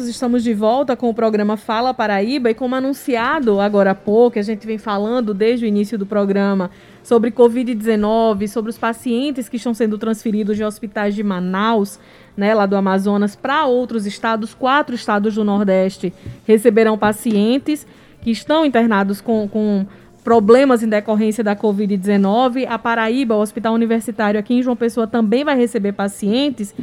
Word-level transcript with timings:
Estamos 0.00 0.42
de 0.42 0.54
volta 0.54 0.96
com 0.96 1.10
o 1.10 1.14
programa 1.14 1.54
Fala 1.58 1.92
Paraíba 1.92 2.50
e 2.50 2.54
como 2.54 2.74
anunciado 2.74 3.60
agora 3.60 3.90
há 3.90 3.94
pouco, 3.94 4.38
a 4.38 4.42
gente 4.42 4.66
vem 4.66 4.78
falando 4.78 5.34
desde 5.34 5.66
o 5.66 5.68
início 5.68 5.98
do 5.98 6.06
programa 6.06 6.70
sobre 7.02 7.30
Covid-19, 7.30 8.48
sobre 8.48 8.70
os 8.70 8.78
pacientes 8.78 9.50
que 9.50 9.58
estão 9.58 9.74
sendo 9.74 9.98
transferidos 9.98 10.56
de 10.56 10.64
hospitais 10.64 11.14
de 11.14 11.22
Manaus, 11.22 12.00
né, 12.34 12.54
lá 12.54 12.64
do 12.64 12.74
Amazonas, 12.74 13.36
para 13.36 13.66
outros 13.66 14.06
estados. 14.06 14.54
Quatro 14.54 14.94
estados 14.94 15.34
do 15.34 15.44
Nordeste 15.44 16.10
receberão 16.46 16.96
pacientes 16.96 17.86
que 18.22 18.30
estão 18.30 18.64
internados 18.64 19.20
com, 19.20 19.46
com 19.46 19.86
problemas 20.24 20.82
em 20.82 20.88
decorrência 20.88 21.44
da 21.44 21.54
Covid-19. 21.54 22.66
A 22.66 22.78
Paraíba, 22.78 23.34
o 23.34 23.42
Hospital 23.42 23.74
Universitário 23.74 24.40
aqui 24.40 24.54
em 24.54 24.62
João 24.62 24.74
Pessoa, 24.74 25.06
também 25.06 25.44
vai 25.44 25.54
receber 25.54 25.92
pacientes. 25.92 26.74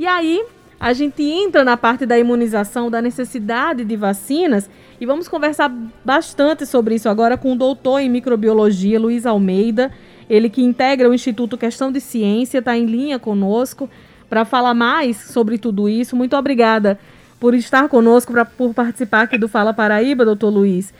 E 0.00 0.06
aí, 0.06 0.42
a 0.84 0.92
gente 0.92 1.22
entra 1.22 1.64
na 1.64 1.78
parte 1.78 2.04
da 2.04 2.18
imunização, 2.18 2.90
da 2.90 3.00
necessidade 3.00 3.86
de 3.86 3.96
vacinas 3.96 4.68
e 5.00 5.06
vamos 5.06 5.26
conversar 5.26 5.74
bastante 6.04 6.66
sobre 6.66 6.96
isso 6.96 7.08
agora 7.08 7.38
com 7.38 7.54
o 7.54 7.56
doutor 7.56 8.00
em 8.00 8.10
microbiologia, 8.10 9.00
Luiz 9.00 9.24
Almeida, 9.24 9.90
ele 10.28 10.50
que 10.50 10.62
integra 10.62 11.08
o 11.08 11.14
Instituto 11.14 11.56
Questão 11.56 11.90
de 11.90 12.02
Ciência, 12.02 12.58
está 12.58 12.76
em 12.76 12.84
linha 12.84 13.18
conosco 13.18 13.88
para 14.28 14.44
falar 14.44 14.74
mais 14.74 15.16
sobre 15.16 15.56
tudo 15.56 15.88
isso. 15.88 16.14
Muito 16.14 16.36
obrigada 16.36 16.98
por 17.40 17.54
estar 17.54 17.88
conosco, 17.88 18.30
pra, 18.30 18.44
por 18.44 18.74
participar 18.74 19.22
aqui 19.22 19.38
do 19.38 19.48
Fala 19.48 19.72
Paraíba, 19.72 20.22
doutor 20.22 20.50
Luiz. 20.50 20.92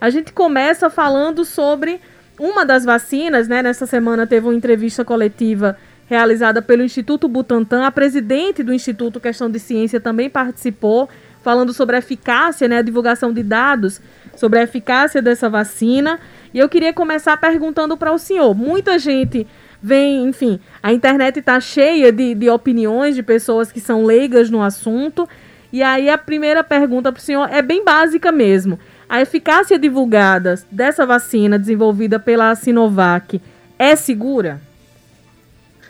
A 0.00 0.08
gente 0.08 0.32
começa 0.32 0.88
falando 0.88 1.44
sobre 1.44 2.00
uma 2.38 2.64
das 2.64 2.84
vacinas, 2.84 3.48
né? 3.48 3.60
Nessa 3.60 3.86
semana 3.86 4.24
teve 4.24 4.46
uma 4.46 4.54
entrevista 4.54 5.04
coletiva 5.04 5.76
realizada 6.12 6.60
pelo 6.60 6.82
Instituto 6.82 7.26
Butantan. 7.26 7.86
A 7.86 7.90
presidente 7.90 8.62
do 8.62 8.74
Instituto 8.74 9.18
Questão 9.18 9.50
de 9.50 9.58
Ciência 9.58 9.98
também 9.98 10.28
participou, 10.28 11.08
falando 11.42 11.72
sobre 11.72 11.96
a 11.96 12.00
eficácia, 12.00 12.68
né, 12.68 12.78
a 12.78 12.82
divulgação 12.82 13.32
de 13.32 13.42
dados 13.42 13.98
sobre 14.36 14.58
a 14.58 14.62
eficácia 14.62 15.22
dessa 15.22 15.48
vacina. 15.48 16.20
E 16.52 16.58
eu 16.58 16.68
queria 16.68 16.92
começar 16.92 17.34
perguntando 17.38 17.96
para 17.96 18.12
o 18.12 18.18
senhor: 18.18 18.54
muita 18.54 18.98
gente 18.98 19.46
vem, 19.82 20.26
enfim, 20.26 20.60
a 20.82 20.92
internet 20.92 21.38
está 21.38 21.58
cheia 21.58 22.12
de, 22.12 22.34
de 22.34 22.50
opiniões 22.50 23.14
de 23.14 23.22
pessoas 23.22 23.72
que 23.72 23.80
são 23.80 24.04
leigas 24.04 24.50
no 24.50 24.62
assunto. 24.62 25.26
E 25.72 25.82
aí 25.82 26.10
a 26.10 26.18
primeira 26.18 26.62
pergunta 26.62 27.10
para 27.10 27.20
o 27.20 27.22
senhor 27.22 27.48
é 27.50 27.62
bem 27.62 27.82
básica 27.82 28.30
mesmo. 28.30 28.78
A 29.08 29.22
eficácia 29.22 29.78
divulgada 29.78 30.56
dessa 30.70 31.06
vacina 31.06 31.58
desenvolvida 31.58 32.20
pela 32.20 32.54
Sinovac 32.54 33.40
é 33.78 33.96
segura? 33.96 34.60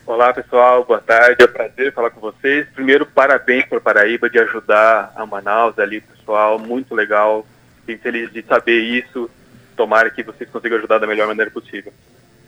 Olá 0.05 0.33
pessoal, 0.33 0.85
boa 0.85 1.01
tarde, 1.01 1.37
é 1.41 1.45
um 1.45 1.53
prazer 1.53 1.93
falar 1.93 2.11
com 2.11 2.21
vocês. 2.21 2.67
Primeiro, 2.75 3.07
parabéns 3.07 3.65
por 3.67 3.81
Paraíba 3.81 4.29
de 4.29 4.37
ajudar 4.37 5.13
a 5.15 5.25
Manaus 5.25 5.79
ali, 5.79 6.01
pessoal, 6.01 6.59
muito 6.59 6.93
legal. 6.93 7.47
Fiquei 7.81 7.99
feliz 7.99 8.33
de 8.33 8.43
saber 8.43 8.81
isso. 8.81 9.31
Tomara 9.77 10.11
que 10.11 10.25
vocês 10.25 10.51
consigam 10.51 10.79
ajudar 10.79 10.99
da 10.99 11.07
melhor 11.07 11.29
maneira 11.29 11.53
possível. 11.53 11.93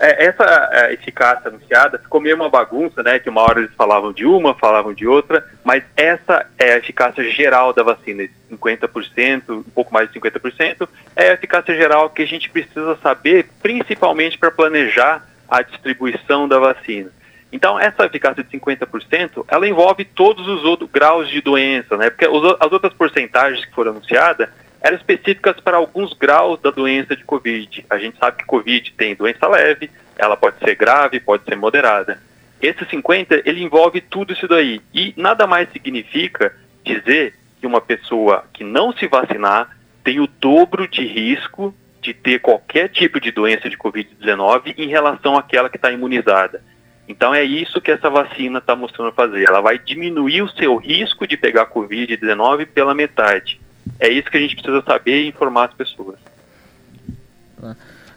É, 0.00 0.24
essa 0.24 0.69
é, 0.72 0.94
eficácia 0.94 1.48
anunciada 1.48 1.96
ficou 1.96 2.20
meio 2.20 2.34
uma 2.34 2.50
bagunça, 2.50 3.05
né? 3.05 3.20
Que 3.20 3.30
uma 3.30 3.42
hora 3.42 3.61
eles 3.61 3.74
falavam 3.77 4.12
de 4.12 4.27
uma, 4.27 4.55
falavam 4.56 4.92
de 4.92 5.06
outra, 5.06 5.48
mas 5.62 5.84
essa 5.96 6.46
é 6.58 6.72
a 6.72 6.78
eficácia 6.78 7.22
geral 7.30 7.72
da 7.72 7.84
vacina, 7.84 8.28
50%, 8.50 9.50
um 9.50 9.62
pouco 9.62 9.94
mais 9.94 10.11
de 10.11 10.18
50%, 10.18 10.89
é 11.14 11.30
a 11.30 11.34
eficácia 11.34 11.72
geral 11.77 12.11
que 12.11 12.22
a 12.22 12.27
gente 12.27 12.50
precisa 12.50 12.98
saber, 13.00 13.48
principalmente 13.62 14.36
para 14.36 14.50
planejar 14.50 15.24
a 15.48 15.62
distribuição 15.62 16.48
da 16.48 16.58
vacina. 16.58 17.12
Então, 17.55 17.78
essa 17.78 18.05
eficácia 18.05 18.42
de 18.42 18.50
50%, 18.50 19.44
ela 19.47 19.69
envolve 19.69 20.05
todos 20.05 20.44
os 20.48 20.64
outros 20.64 20.91
graus 20.91 21.28
de 21.30 21.41
doença, 21.41 21.96
né? 21.96 22.11
Porque 22.11 22.24
as 22.24 22.72
outras 22.72 22.92
porcentagens 22.92 23.64
que 23.64 23.72
foram 23.72 23.92
anunciadas 23.92 24.48
eram 24.80 24.96
específicas 24.96 25.61
para 25.61 25.77
alguns 25.77 26.12
graus 26.14 26.61
da 26.61 26.72
doença 26.72 27.14
de 27.14 27.22
Covid. 27.22 27.86
A 27.88 27.96
gente 27.96 28.19
sabe 28.19 28.38
que 28.38 28.44
Covid 28.44 28.92
tem 28.94 29.14
doença 29.14 29.46
leve, 29.46 29.88
ela 30.19 30.36
pode 30.36 30.58
ser 30.58 30.74
grave, 30.74 31.20
pode 31.20 31.45
ser 31.45 31.55
moderada. 31.55 32.20
Esse 32.61 32.84
50, 32.86 33.42
ele 33.48 33.62
envolve 33.62 34.01
tudo 34.01 34.33
isso 34.33 34.48
daí. 34.48 34.80
E 34.92 35.14
nada 35.17 35.46
mais 35.46 35.70
significa 35.70 36.52
dizer 36.83 37.36
que 37.61 37.68
uma 37.68 37.80
pessoa 37.80 38.45
que 38.52 38.64
não 38.64 38.92
se 38.92 39.07
vacinar 39.07 39.78
tem 40.02 40.18
o 40.18 40.27
dobro 40.27 40.89
de 40.89 41.07
risco 41.07 41.73
de 42.02 42.12
ter 42.12 42.40
qualquer 42.40 42.89
tipo 42.89 43.20
de 43.20 43.30
doença 43.30 43.70
de 43.70 43.78
Covid-19 43.78 44.74
em 44.77 44.89
relação 44.89 45.39
àquela 45.39 45.70
que 45.70 45.77
está 45.77 45.92
imunizada. 45.92 46.61
Então 47.08 47.34
é 47.34 47.44
isso 47.44 47.80
que 47.80 47.90
essa 47.90 48.08
vacina 48.08 48.58
está 48.58 48.74
mostrando 48.74 49.12
fazer. 49.12 49.44
Ela 49.46 49.60
vai 49.60 49.78
diminuir 49.78 50.42
o 50.42 50.48
seu 50.48 50.76
risco 50.76 51.26
de 51.26 51.36
pegar 51.36 51.66
Covid-19 51.66 52.66
pela 52.66 52.94
metade. 52.94 53.60
É 54.00 54.08
isso 54.08 54.30
que 54.30 54.38
a 54.38 54.40
gente 54.40 54.54
precisa 54.56 54.82
saber 54.82 55.24
e 55.24 55.28
informar 55.28 55.66
as 55.66 55.74
pessoas. 55.74 56.16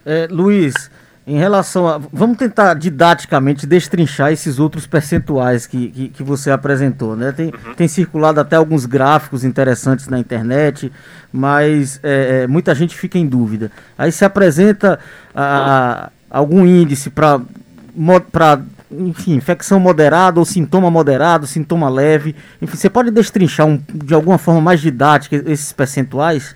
É, 0.05 0.27
Luiz, 0.31 0.89
em 1.25 1.37
relação 1.37 1.85
a. 1.85 1.97
Vamos 1.97 2.37
tentar 2.37 2.73
didaticamente 2.75 3.67
destrinchar 3.67 4.31
esses 4.31 4.59
outros 4.59 4.87
percentuais 4.87 5.67
que, 5.67 5.89
que, 5.89 6.09
que 6.09 6.23
você 6.23 6.49
apresentou. 6.49 7.17
Né? 7.17 7.33
Tem, 7.33 7.47
uhum. 7.47 7.73
tem 7.75 7.87
circulado 7.89 8.39
até 8.39 8.55
alguns 8.55 8.85
gráficos 8.85 9.43
interessantes 9.43 10.07
na 10.07 10.17
internet, 10.17 10.89
mas 11.31 11.99
é, 12.01 12.43
é 12.43 12.47
muita 12.47 12.73
gente 12.73 12.95
fica 12.95 13.17
em 13.17 13.27
dúvida. 13.27 13.69
Aí 13.97 14.09
se 14.09 14.23
apresenta 14.23 14.97
a, 15.35 16.09
a, 16.31 16.39
algum 16.39 16.65
índice 16.65 17.09
para 17.09 17.41
enfim, 18.91 19.33
infecção 19.35 19.79
moderada 19.79 20.39
ou 20.39 20.45
sintoma 20.45 20.89
moderado, 20.89 21.45
sintoma 21.45 21.89
leve. 21.89 22.35
Enfim, 22.61 22.77
você 22.77 22.89
pode 22.89 23.11
destrinchar 23.11 23.65
um, 23.65 23.81
de 23.93 24.13
alguma 24.13 24.37
forma 24.37 24.61
mais 24.61 24.81
didática 24.81 25.35
esses 25.45 25.73
percentuais? 25.73 26.55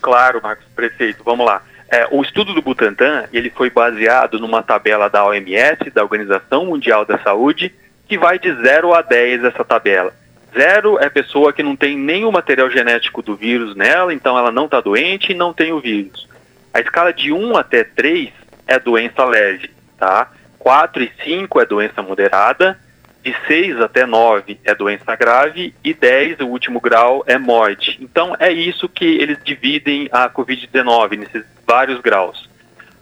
Claro, 0.00 0.40
Marcos, 0.42 0.66
prefeito. 0.74 1.22
Vamos 1.24 1.46
lá. 1.46 1.62
É, 1.88 2.06
o 2.10 2.22
estudo 2.22 2.54
do 2.54 2.62
Butantan 2.62 3.24
ele 3.32 3.50
foi 3.50 3.68
baseado 3.68 4.38
numa 4.38 4.62
tabela 4.62 5.08
da 5.08 5.24
OMS, 5.26 5.90
da 5.90 6.02
Organização 6.02 6.66
Mundial 6.66 7.04
da 7.04 7.18
Saúde, 7.18 7.74
que 8.06 8.16
vai 8.16 8.38
de 8.38 8.52
0 8.62 8.94
a 8.94 9.02
10 9.02 9.44
essa 9.44 9.64
tabela. 9.64 10.12
Zero 10.56 10.98
é 10.98 11.08
pessoa 11.08 11.52
que 11.52 11.62
não 11.62 11.76
tem 11.76 11.96
nenhum 11.96 12.32
material 12.32 12.68
genético 12.70 13.22
do 13.22 13.36
vírus 13.36 13.76
nela, 13.76 14.12
então 14.12 14.36
ela 14.36 14.50
não 14.50 14.64
está 14.64 14.80
doente 14.80 15.30
e 15.30 15.34
não 15.34 15.52
tem 15.52 15.72
o 15.72 15.80
vírus. 15.80 16.28
A 16.74 16.80
escala 16.80 17.12
de 17.12 17.32
1 17.32 17.56
até 17.56 17.84
3 17.84 18.30
é 18.66 18.78
doença 18.78 19.24
leve, 19.24 19.70
tá? 19.98 20.30
4 20.60 21.02
e 21.02 21.10
5 21.24 21.60
é 21.60 21.64
doença 21.64 22.02
moderada, 22.02 22.78
de 23.24 23.34
6 23.46 23.80
até 23.80 24.06
9 24.06 24.60
é 24.62 24.74
doença 24.74 25.16
grave 25.16 25.74
e 25.82 25.92
10, 25.92 26.40
o 26.40 26.46
último 26.46 26.80
grau, 26.80 27.24
é 27.26 27.38
morte. 27.38 27.98
Então 28.00 28.36
é 28.38 28.52
isso 28.52 28.88
que 28.88 29.04
eles 29.04 29.38
dividem 29.42 30.08
a 30.12 30.28
Covid-19, 30.28 31.18
nesses 31.18 31.44
vários 31.66 32.00
graus. 32.00 32.48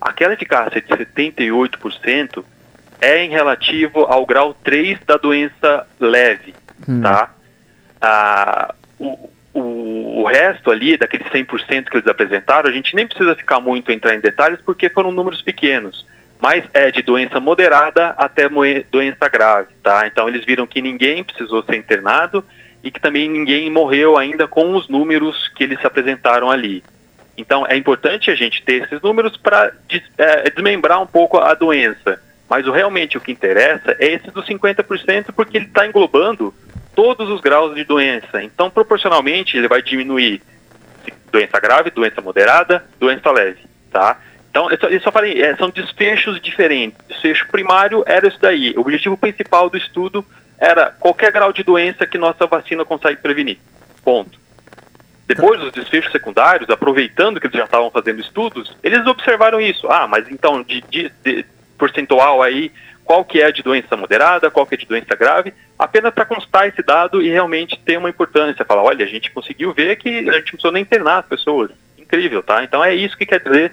Aquela 0.00 0.34
eficácia 0.34 0.80
de 0.80 0.88
78% 0.88 2.44
é 3.00 3.24
em 3.24 3.30
relativo 3.30 4.04
ao 4.04 4.24
grau 4.24 4.54
3 4.54 5.00
da 5.04 5.16
doença 5.16 5.86
leve, 5.98 6.54
hum. 6.88 7.02
tá? 7.02 7.34
Ah, 8.00 8.74
o, 8.98 9.30
o, 9.52 10.20
o, 10.20 10.24
resto 10.26 10.70
ali, 10.70 10.96
daqueles 10.96 11.26
100% 11.26 11.88
que 11.88 11.96
eles 11.96 12.06
apresentaram, 12.06 12.70
a 12.70 12.72
gente 12.72 12.94
nem 12.94 13.06
precisa 13.06 13.34
ficar 13.34 13.58
muito 13.58 13.90
entrar 13.90 14.14
em 14.14 14.20
detalhes 14.20 14.60
porque 14.64 14.88
foram 14.88 15.10
números 15.10 15.42
pequenos 15.42 16.06
mas 16.40 16.64
é 16.72 16.90
de 16.90 17.02
doença 17.02 17.40
moderada 17.40 18.10
até 18.10 18.48
doença 18.90 19.28
grave, 19.28 19.74
tá? 19.82 20.06
Então 20.06 20.28
eles 20.28 20.44
viram 20.44 20.66
que 20.66 20.80
ninguém 20.80 21.24
precisou 21.24 21.62
ser 21.64 21.76
internado 21.76 22.44
e 22.82 22.90
que 22.90 23.00
também 23.00 23.28
ninguém 23.28 23.70
morreu 23.70 24.16
ainda 24.16 24.46
com 24.46 24.74
os 24.74 24.88
números 24.88 25.48
que 25.56 25.64
eles 25.64 25.80
se 25.80 25.86
apresentaram 25.86 26.50
ali. 26.50 26.82
Então 27.36 27.66
é 27.66 27.76
importante 27.76 28.30
a 28.30 28.34
gente 28.34 28.62
ter 28.62 28.84
esses 28.84 29.00
números 29.00 29.36
para 29.36 29.72
é, 30.16 30.50
desmembrar 30.50 31.02
um 31.02 31.06
pouco 31.06 31.38
a 31.38 31.54
doença. 31.54 32.20
Mas 32.48 32.66
o, 32.66 32.72
realmente 32.72 33.18
o 33.18 33.20
que 33.20 33.32
interessa 33.32 33.96
é 33.98 34.06
esse 34.12 34.30
dos 34.30 34.46
50%, 34.46 35.32
porque 35.34 35.58
ele 35.58 35.66
está 35.66 35.86
englobando 35.86 36.54
todos 36.94 37.28
os 37.28 37.40
graus 37.40 37.74
de 37.74 37.84
doença. 37.84 38.42
Então, 38.42 38.70
proporcionalmente, 38.70 39.56
ele 39.56 39.68
vai 39.68 39.82
diminuir 39.82 40.42
doença 41.30 41.60
grave, 41.60 41.90
doença 41.90 42.20
moderada, 42.20 42.84
doença 42.98 43.30
leve, 43.30 43.60
tá? 43.90 44.18
Então, 44.50 44.70
eu 44.70 44.78
só, 44.78 44.86
eu 44.88 45.00
só 45.00 45.12
falei, 45.12 45.42
é, 45.42 45.54
são 45.56 45.70
desfechos 45.70 46.40
diferentes. 46.40 46.98
Desfecho 47.08 47.48
primário 47.48 48.02
era 48.06 48.26
isso 48.26 48.38
daí. 48.40 48.74
O 48.76 48.80
objetivo 48.80 49.16
principal 49.16 49.68
do 49.68 49.76
estudo 49.76 50.24
era 50.58 50.90
qualquer 50.90 51.30
grau 51.30 51.52
de 51.52 51.62
doença 51.62 52.06
que 52.06 52.18
nossa 52.18 52.46
vacina 52.46 52.84
consegue 52.84 53.20
prevenir. 53.20 53.58
Ponto. 54.02 54.38
Depois, 55.26 55.62
os 55.62 55.72
desfechos 55.72 56.10
secundários, 56.10 56.70
aproveitando 56.70 57.38
que 57.38 57.46
eles 57.46 57.58
já 57.58 57.64
estavam 57.64 57.90
fazendo 57.90 58.20
estudos, 58.20 58.74
eles 58.82 59.06
observaram 59.06 59.60
isso. 59.60 59.86
Ah, 59.90 60.08
mas 60.08 60.26
então, 60.30 60.62
de, 60.62 60.80
de, 60.90 61.12
de 61.22 61.44
percentual 61.78 62.42
aí, 62.42 62.72
qual 63.04 63.24
que 63.24 63.40
é 63.40 63.52
de 63.52 63.62
doença 63.62 63.94
moderada, 63.94 64.50
qual 64.50 64.66
que 64.66 64.74
é 64.74 64.78
de 64.78 64.86
doença 64.86 65.14
grave, 65.14 65.52
apenas 65.78 66.14
para 66.14 66.24
constar 66.24 66.66
esse 66.66 66.82
dado 66.82 67.22
e 67.22 67.28
realmente 67.28 67.78
ter 67.78 67.98
uma 67.98 68.08
importância. 68.08 68.64
Falar, 68.64 68.82
olha, 68.82 69.04
a 69.04 69.08
gente 69.08 69.30
conseguiu 69.30 69.72
ver 69.74 69.96
que 69.96 70.08
a 70.08 70.12
gente 70.12 70.26
não 70.26 70.40
precisou 70.42 70.72
nem 70.72 70.82
internar 70.82 71.18
as 71.18 71.26
pessoas 71.26 71.70
incrível, 72.08 72.42
tá? 72.42 72.64
Então 72.64 72.82
é 72.82 72.94
isso 72.94 73.16
que 73.16 73.26
quer 73.26 73.40
dizer 73.40 73.72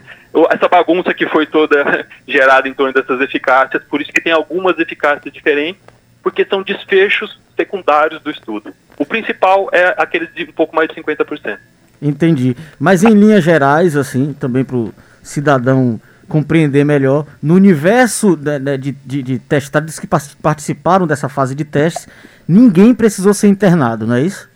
essa 0.51 0.67
bagunça 0.67 1.13
que 1.13 1.25
foi 1.27 1.45
toda 1.45 2.05
gerada 2.27 2.67
em 2.67 2.73
torno 2.73 2.93
dessas 2.93 3.21
eficácias, 3.21 3.81
por 3.85 4.01
isso 4.01 4.11
que 4.11 4.21
tem 4.21 4.33
algumas 4.33 4.77
eficácias 4.77 5.33
diferentes, 5.33 5.81
porque 6.21 6.45
são 6.45 6.61
desfechos 6.61 7.39
secundários 7.55 8.21
do 8.21 8.29
estudo. 8.29 8.73
O 8.97 9.05
principal 9.05 9.69
é 9.71 9.95
aqueles 9.97 10.33
de 10.33 10.43
um 10.43 10.51
pouco 10.51 10.75
mais 10.75 10.89
de 10.89 10.95
50%. 10.95 11.57
Entendi. 12.01 12.55
Mas 12.77 13.03
em 13.03 13.13
linhas 13.13 13.43
gerais, 13.43 13.95
assim, 13.95 14.33
também 14.33 14.65
para 14.65 14.75
o 14.75 14.93
cidadão 15.23 15.99
compreender 16.27 16.83
melhor, 16.83 17.25
no 17.41 17.53
universo 17.53 18.35
de, 18.35 18.77
de, 18.77 18.91
de, 18.91 19.23
de 19.23 19.39
testados 19.39 19.99
que 19.99 20.07
participaram 20.41 21.07
dessa 21.07 21.29
fase 21.29 21.53
de 21.53 21.63
testes, 21.63 22.07
ninguém 22.47 22.93
precisou 22.93 23.33
ser 23.33 23.47
internado, 23.47 24.07
não 24.07 24.15
é 24.15 24.21
isso? 24.21 24.49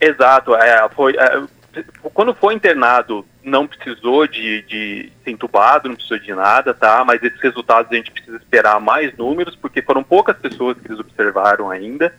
Exato. 0.00 0.54
É, 0.54 0.88
foi, 0.90 1.14
é, 1.16 1.42
quando 2.14 2.34
foi 2.34 2.54
internado, 2.54 3.24
não 3.42 3.66
precisou 3.66 4.26
de, 4.26 4.62
de 4.62 5.12
ser 5.24 5.30
entubado, 5.30 5.88
não 5.88 5.96
precisou 5.96 6.18
de 6.18 6.34
nada, 6.34 6.74
tá? 6.74 7.04
Mas 7.04 7.22
esses 7.22 7.40
resultados 7.40 7.90
a 7.90 7.94
gente 7.94 8.10
precisa 8.10 8.36
esperar 8.36 8.80
mais 8.80 9.16
números, 9.16 9.56
porque 9.56 9.82
foram 9.82 10.02
poucas 10.02 10.36
pessoas 10.36 10.76
que 10.78 10.88
eles 10.88 11.00
observaram 11.00 11.70
ainda. 11.70 12.14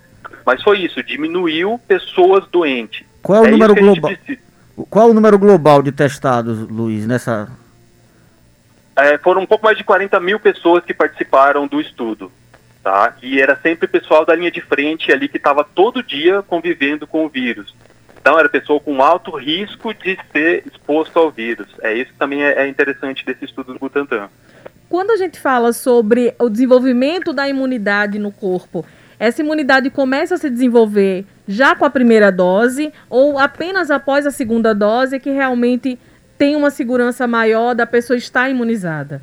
Mas 0.46 0.62
foi 0.64 0.80
isso, 0.80 1.04
diminuiu 1.04 1.80
pessoas 1.88 2.48
doentes. 2.48 3.06
Qual 3.22 3.40
é 3.40 3.42
o 3.42 3.48
é 3.48 3.52
número 3.52 3.76
global? 3.76 4.12
Qual 4.90 5.08
é 5.08 5.12
o 5.12 5.14
número 5.14 5.38
global 5.38 5.82
de 5.82 5.92
testados, 5.92 6.60
Luiz, 6.70 7.06
nessa? 7.06 7.50
É, 8.96 9.18
foram 9.18 9.42
um 9.42 9.46
pouco 9.46 9.66
mais 9.66 9.78
de 9.78 9.84
40 9.84 10.20
mil 10.20 10.40
pessoas 10.40 10.84
que 10.84 10.94
participaram 10.94 11.68
do 11.68 11.80
estudo, 11.80 12.32
tá? 12.84 13.16
E 13.22 13.42
era 13.42 13.58
sempre 13.62 13.88
pessoal 13.88 14.26
da 14.26 14.36
linha 14.36 14.52
de 14.52 14.62
frente 14.62 15.12
ali 15.12 15.28
que 15.28 15.38
estava 15.38 15.64
todo 15.64 16.04
dia 16.04 16.42
convivendo 16.42 17.06
com 17.08 17.26
o 17.26 17.30
vírus. 17.30 17.74
Então 18.20 18.38
era 18.38 18.50
pessoa 18.50 18.80
com 18.80 19.02
alto 19.02 19.36
risco 19.36 19.94
de 19.94 20.18
ser 20.32 20.64
exposto 20.68 21.18
ao 21.18 21.32
vírus. 21.32 21.68
É 21.82 21.94
isso 21.94 22.12
que 22.12 22.18
também 22.20 22.44
é, 22.44 22.64
é 22.64 22.68
interessante 22.68 23.26
desse 23.26 23.46
estudo 23.46 23.74
do 23.74 23.80
Butantan. 23.80 24.30
Quando 24.90 25.12
a 25.12 25.18
gente 25.18 25.40
fala 25.40 25.72
sobre 25.72 26.34
o 26.40 26.50
desenvolvimento 26.50 27.32
da 27.32 27.48
imunidade 27.48 28.18
no 28.20 28.32
corpo, 28.32 28.86
essa 29.20 29.42
imunidade 29.42 29.90
começa 29.90 30.36
a 30.36 30.38
se 30.38 30.50
desenvolver 30.50 31.26
já 31.48 31.76
com 31.76 31.86
a 31.86 31.90
primeira 31.90 32.32
dose 32.32 32.92
ou 33.10 33.38
apenas 33.38 33.92
após 33.92 34.26
a 34.26 34.32
segunda 34.32 34.74
dose 34.74 35.20
que 35.20 35.30
realmente 35.30 36.00
tem 36.38 36.56
uma 36.56 36.72
segurança 36.72 37.28
maior 37.28 37.76
da 37.76 37.86
pessoa 37.86 38.18
estar 38.18 38.50
imunizada? 38.50 39.22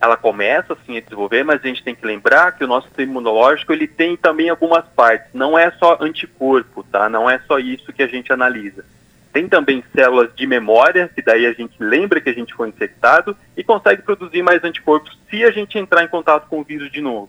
Ela 0.00 0.16
começa 0.16 0.72
assim 0.72 0.96
a 0.96 1.00
desenvolver, 1.00 1.44
mas 1.44 1.62
a 1.62 1.66
gente 1.66 1.84
tem 1.84 1.94
que 1.94 2.06
lembrar 2.06 2.52
que 2.52 2.64
o 2.64 2.66
nosso 2.66 2.86
sistema 2.86 3.10
imunológico 3.10 3.72
ele 3.72 3.86
tem 3.86 4.16
também 4.16 4.48
algumas 4.48 4.84
partes. 4.96 5.28
Não 5.34 5.58
é 5.58 5.70
só 5.72 5.98
anticorpo, 6.00 6.82
tá? 6.84 7.08
Não 7.08 7.28
é 7.28 7.38
só 7.40 7.58
isso 7.58 7.92
que 7.92 8.02
a 8.02 8.06
gente 8.06 8.32
analisa. 8.32 8.84
Tem 9.30 9.46
também 9.46 9.84
células 9.94 10.34
de 10.34 10.46
memória, 10.46 11.10
que 11.14 11.22
daí 11.22 11.46
a 11.46 11.52
gente 11.52 11.74
lembra 11.78 12.20
que 12.20 12.30
a 12.30 12.32
gente 12.32 12.54
foi 12.54 12.68
infectado 12.68 13.36
e 13.56 13.62
consegue 13.62 14.02
produzir 14.02 14.42
mais 14.42 14.64
anticorpos 14.64 15.16
se 15.28 15.44
a 15.44 15.50
gente 15.50 15.78
entrar 15.78 16.02
em 16.02 16.08
contato 16.08 16.48
com 16.48 16.60
o 16.60 16.64
vírus 16.64 16.90
de 16.90 17.00
novo. 17.00 17.28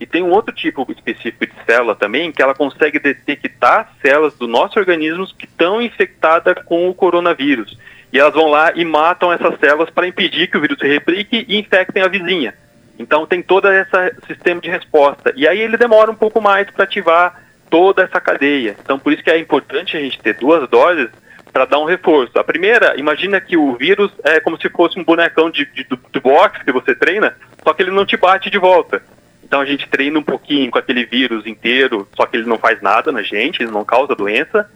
E 0.00 0.06
tem 0.06 0.22
um 0.22 0.30
outro 0.30 0.54
tipo 0.54 0.86
específico 0.90 1.46
de 1.46 1.64
célula 1.64 1.94
também, 1.94 2.30
que 2.32 2.42
ela 2.42 2.54
consegue 2.54 2.98
detectar 2.98 3.92
células 4.02 4.34
do 4.34 4.46
nosso 4.46 4.78
organismo 4.78 5.26
que 5.26 5.46
estão 5.46 5.80
infectadas 5.80 6.54
com 6.64 6.88
o 6.88 6.94
coronavírus 6.94 7.78
e 8.12 8.18
elas 8.18 8.34
vão 8.34 8.46
lá 8.46 8.72
e 8.74 8.84
matam 8.84 9.32
essas 9.32 9.58
células 9.58 9.90
para 9.90 10.06
impedir 10.06 10.48
que 10.48 10.56
o 10.56 10.60
vírus 10.60 10.78
se 10.78 10.86
replique 10.86 11.44
e 11.48 11.58
infectem 11.58 12.02
a 12.02 12.08
vizinha. 12.08 12.54
Então 12.98 13.26
tem 13.26 13.42
todo 13.42 13.68
esse 13.70 13.90
sistema 14.26 14.60
de 14.60 14.68
resposta. 14.68 15.32
E 15.36 15.46
aí 15.46 15.60
ele 15.60 15.76
demora 15.76 16.10
um 16.10 16.14
pouco 16.14 16.40
mais 16.40 16.68
para 16.70 16.84
ativar 16.84 17.42
toda 17.70 18.02
essa 18.02 18.20
cadeia. 18.20 18.76
Então 18.82 18.98
por 18.98 19.12
isso 19.12 19.22
que 19.22 19.30
é 19.30 19.38
importante 19.38 19.96
a 19.96 20.00
gente 20.00 20.18
ter 20.18 20.34
duas 20.34 20.68
doses 20.68 21.10
para 21.52 21.64
dar 21.64 21.78
um 21.78 21.84
reforço. 21.84 22.38
A 22.38 22.44
primeira, 22.44 22.98
imagina 22.98 23.40
que 23.40 23.56
o 23.56 23.74
vírus 23.74 24.10
é 24.24 24.40
como 24.40 24.60
se 24.60 24.68
fosse 24.68 24.98
um 24.98 25.04
bonecão 25.04 25.50
de, 25.50 25.64
de, 25.66 25.84
do 25.84 26.20
boxe 26.20 26.64
que 26.64 26.72
você 26.72 26.94
treina, 26.94 27.36
só 27.62 27.72
que 27.72 27.82
ele 27.82 27.90
não 27.90 28.06
te 28.06 28.16
bate 28.16 28.50
de 28.50 28.58
volta. 28.58 29.02
Então 29.42 29.60
a 29.60 29.64
gente 29.64 29.88
treina 29.88 30.18
um 30.18 30.22
pouquinho 30.22 30.70
com 30.70 30.78
aquele 30.78 31.04
vírus 31.04 31.46
inteiro, 31.46 32.06
só 32.14 32.26
que 32.26 32.36
ele 32.36 32.46
não 32.46 32.58
faz 32.58 32.82
nada 32.82 33.10
na 33.10 33.22
gente, 33.22 33.62
ele 33.62 33.70
não 33.70 33.84
causa 33.84 34.14
doença 34.14 34.68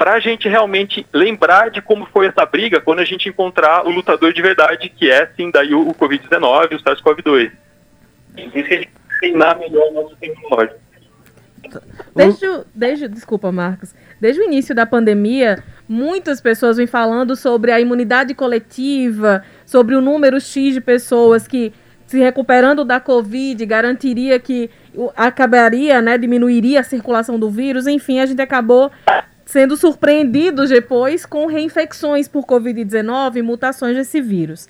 para 0.00 0.14
a 0.14 0.18
gente 0.18 0.48
realmente 0.48 1.06
lembrar 1.12 1.70
de 1.70 1.82
como 1.82 2.06
foi 2.06 2.26
essa 2.26 2.46
briga 2.46 2.80
quando 2.80 3.00
a 3.00 3.04
gente 3.04 3.28
encontrar 3.28 3.86
o 3.86 3.90
lutador 3.90 4.32
de 4.32 4.40
verdade, 4.40 4.88
que 4.88 5.10
é 5.10 5.26
sim 5.36 5.50
daí 5.50 5.74
o, 5.74 5.90
o 5.90 5.94
Covid-19, 5.94 6.74
o 6.74 6.82
SARS-CoV-2. 6.82 7.52
Isso 8.38 8.50
que 8.50 8.58
a 8.60 8.62
gente 8.62 8.90
treinar 9.18 9.58
melhor 9.58 9.90
o 9.90 9.92
nosso 9.92 10.16
tecnológico. 10.16 10.80
Desde, 12.16 12.46
desde, 12.74 13.08
desculpa, 13.08 13.52
Marcos. 13.52 13.94
Desde 14.18 14.40
o 14.40 14.44
início 14.46 14.74
da 14.74 14.86
pandemia, 14.86 15.62
muitas 15.86 16.40
pessoas 16.40 16.78
vêm 16.78 16.86
falando 16.86 17.36
sobre 17.36 17.70
a 17.70 17.78
imunidade 17.78 18.32
coletiva, 18.32 19.44
sobre 19.66 19.94
o 19.94 20.00
número 20.00 20.40
X 20.40 20.72
de 20.72 20.80
pessoas 20.80 21.46
que, 21.46 21.74
se 22.06 22.18
recuperando 22.18 22.86
da 22.86 23.00
Covid, 23.00 23.66
garantiria 23.66 24.40
que 24.40 24.70
acabaria, 25.14 26.00
né, 26.00 26.16
diminuiria 26.16 26.80
a 26.80 26.84
circulação 26.84 27.38
do 27.38 27.50
vírus. 27.50 27.86
Enfim, 27.86 28.18
a 28.18 28.24
gente 28.24 28.40
acabou 28.40 28.90
sendo 29.50 29.76
surpreendidos 29.76 30.70
depois 30.70 31.26
com 31.26 31.46
reinfecções 31.46 32.28
por 32.28 32.46
Covid-19 32.46 33.36
e 33.36 33.42
mutações 33.42 33.96
desse 33.96 34.20
vírus. 34.20 34.68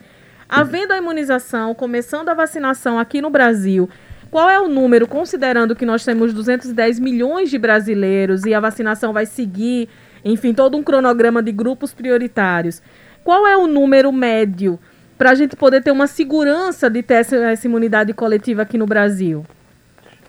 Havendo 0.49 0.94
a 0.94 0.97
imunização, 0.97 1.75
começando 1.75 2.31
a 2.31 2.35
vacinação 2.35 2.99
aqui 2.99 3.21
no 3.21 3.29
Brasil, 3.29 3.91
qual 4.31 4.49
é 4.49 4.59
o 4.59 4.69
número, 4.69 5.06
considerando 5.06 5.77
que 5.77 5.85
nós 5.85 6.03
temos 6.03 6.32
210 6.32 6.99
milhões 6.99 7.50
de 7.50 7.59
brasileiros 7.59 8.47
e 8.47 8.55
a 8.55 8.61
vacinação 8.61 9.12
vai 9.12 9.27
seguir, 9.27 9.87
enfim, 10.25 10.55
todo 10.55 10.79
um 10.79 10.83
cronograma 10.83 11.43
de 11.43 11.53
grupos 11.53 11.93
prioritários? 11.93 12.83
Qual 13.23 13.47
é 13.47 13.55
o 13.59 13.67
número 13.67 14.11
médio 14.11 14.79
para 15.19 15.33
a 15.33 15.35
gente 15.35 15.56
poder 15.56 15.83
ter 15.83 15.91
uma 15.91 16.06
segurança 16.06 16.88
de 16.88 17.03
ter 17.03 17.15
essa, 17.15 17.37
essa 17.37 17.67
imunidade 17.67 18.15
coletiva 18.15 18.62
aqui 18.62 18.79
no 18.79 18.87
Brasil? 18.87 19.44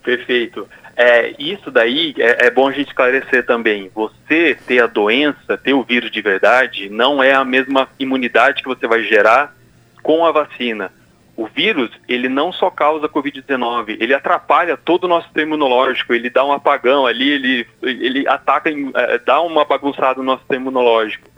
Perfeito. 0.04 0.68
É, 0.96 1.34
isso 1.40 1.72
daí 1.72 2.14
é, 2.18 2.48
é, 2.48 2.52
bom 2.52 2.68
a 2.68 2.72
gente 2.72 2.88
esclarecer 2.88 3.46
também. 3.46 3.90
Você 3.94 4.58
ter 4.68 4.84
a 4.84 4.88
doença, 4.88 5.58
ter 5.58 5.74
o 5.74 5.84
vírus 5.84 6.12
de 6.12 6.22
verdade, 6.22 6.90
não 6.90 7.24
é 7.24 7.34
a 7.34 7.46
mesma 7.46 7.88
imunidade 8.00 8.62
que 8.62 8.68
você 8.68 8.88
vai 8.88 9.04
gerar 9.04 9.56
com 10.04 10.26
a 10.26 10.32
vacina. 10.32 10.92
O 11.36 11.48
vírus, 11.48 11.90
ele 12.08 12.28
não 12.28 12.52
só 12.52 12.70
causa 12.70 13.08
Covid-19, 13.08 13.98
ele 14.00 14.14
atrapalha 14.14 14.78
todo 14.78 15.06
o 15.06 15.08
nosso 15.08 15.26
sistema 15.26 15.48
imunológico, 15.48 16.14
ele 16.14 16.30
dá 16.30 16.46
um 16.46 16.52
apagão 16.52 17.06
ali, 17.06 17.30
ele, 17.30 17.68
ele 17.82 18.28
ataca, 18.28 18.70
é, 18.70 19.18
dá 19.20 19.42
uma 19.42 19.64
bagunçada 19.64 20.20
no 20.20 20.24
nosso 20.24 20.42
sistema 20.42 20.64
imunológico. 20.64 21.32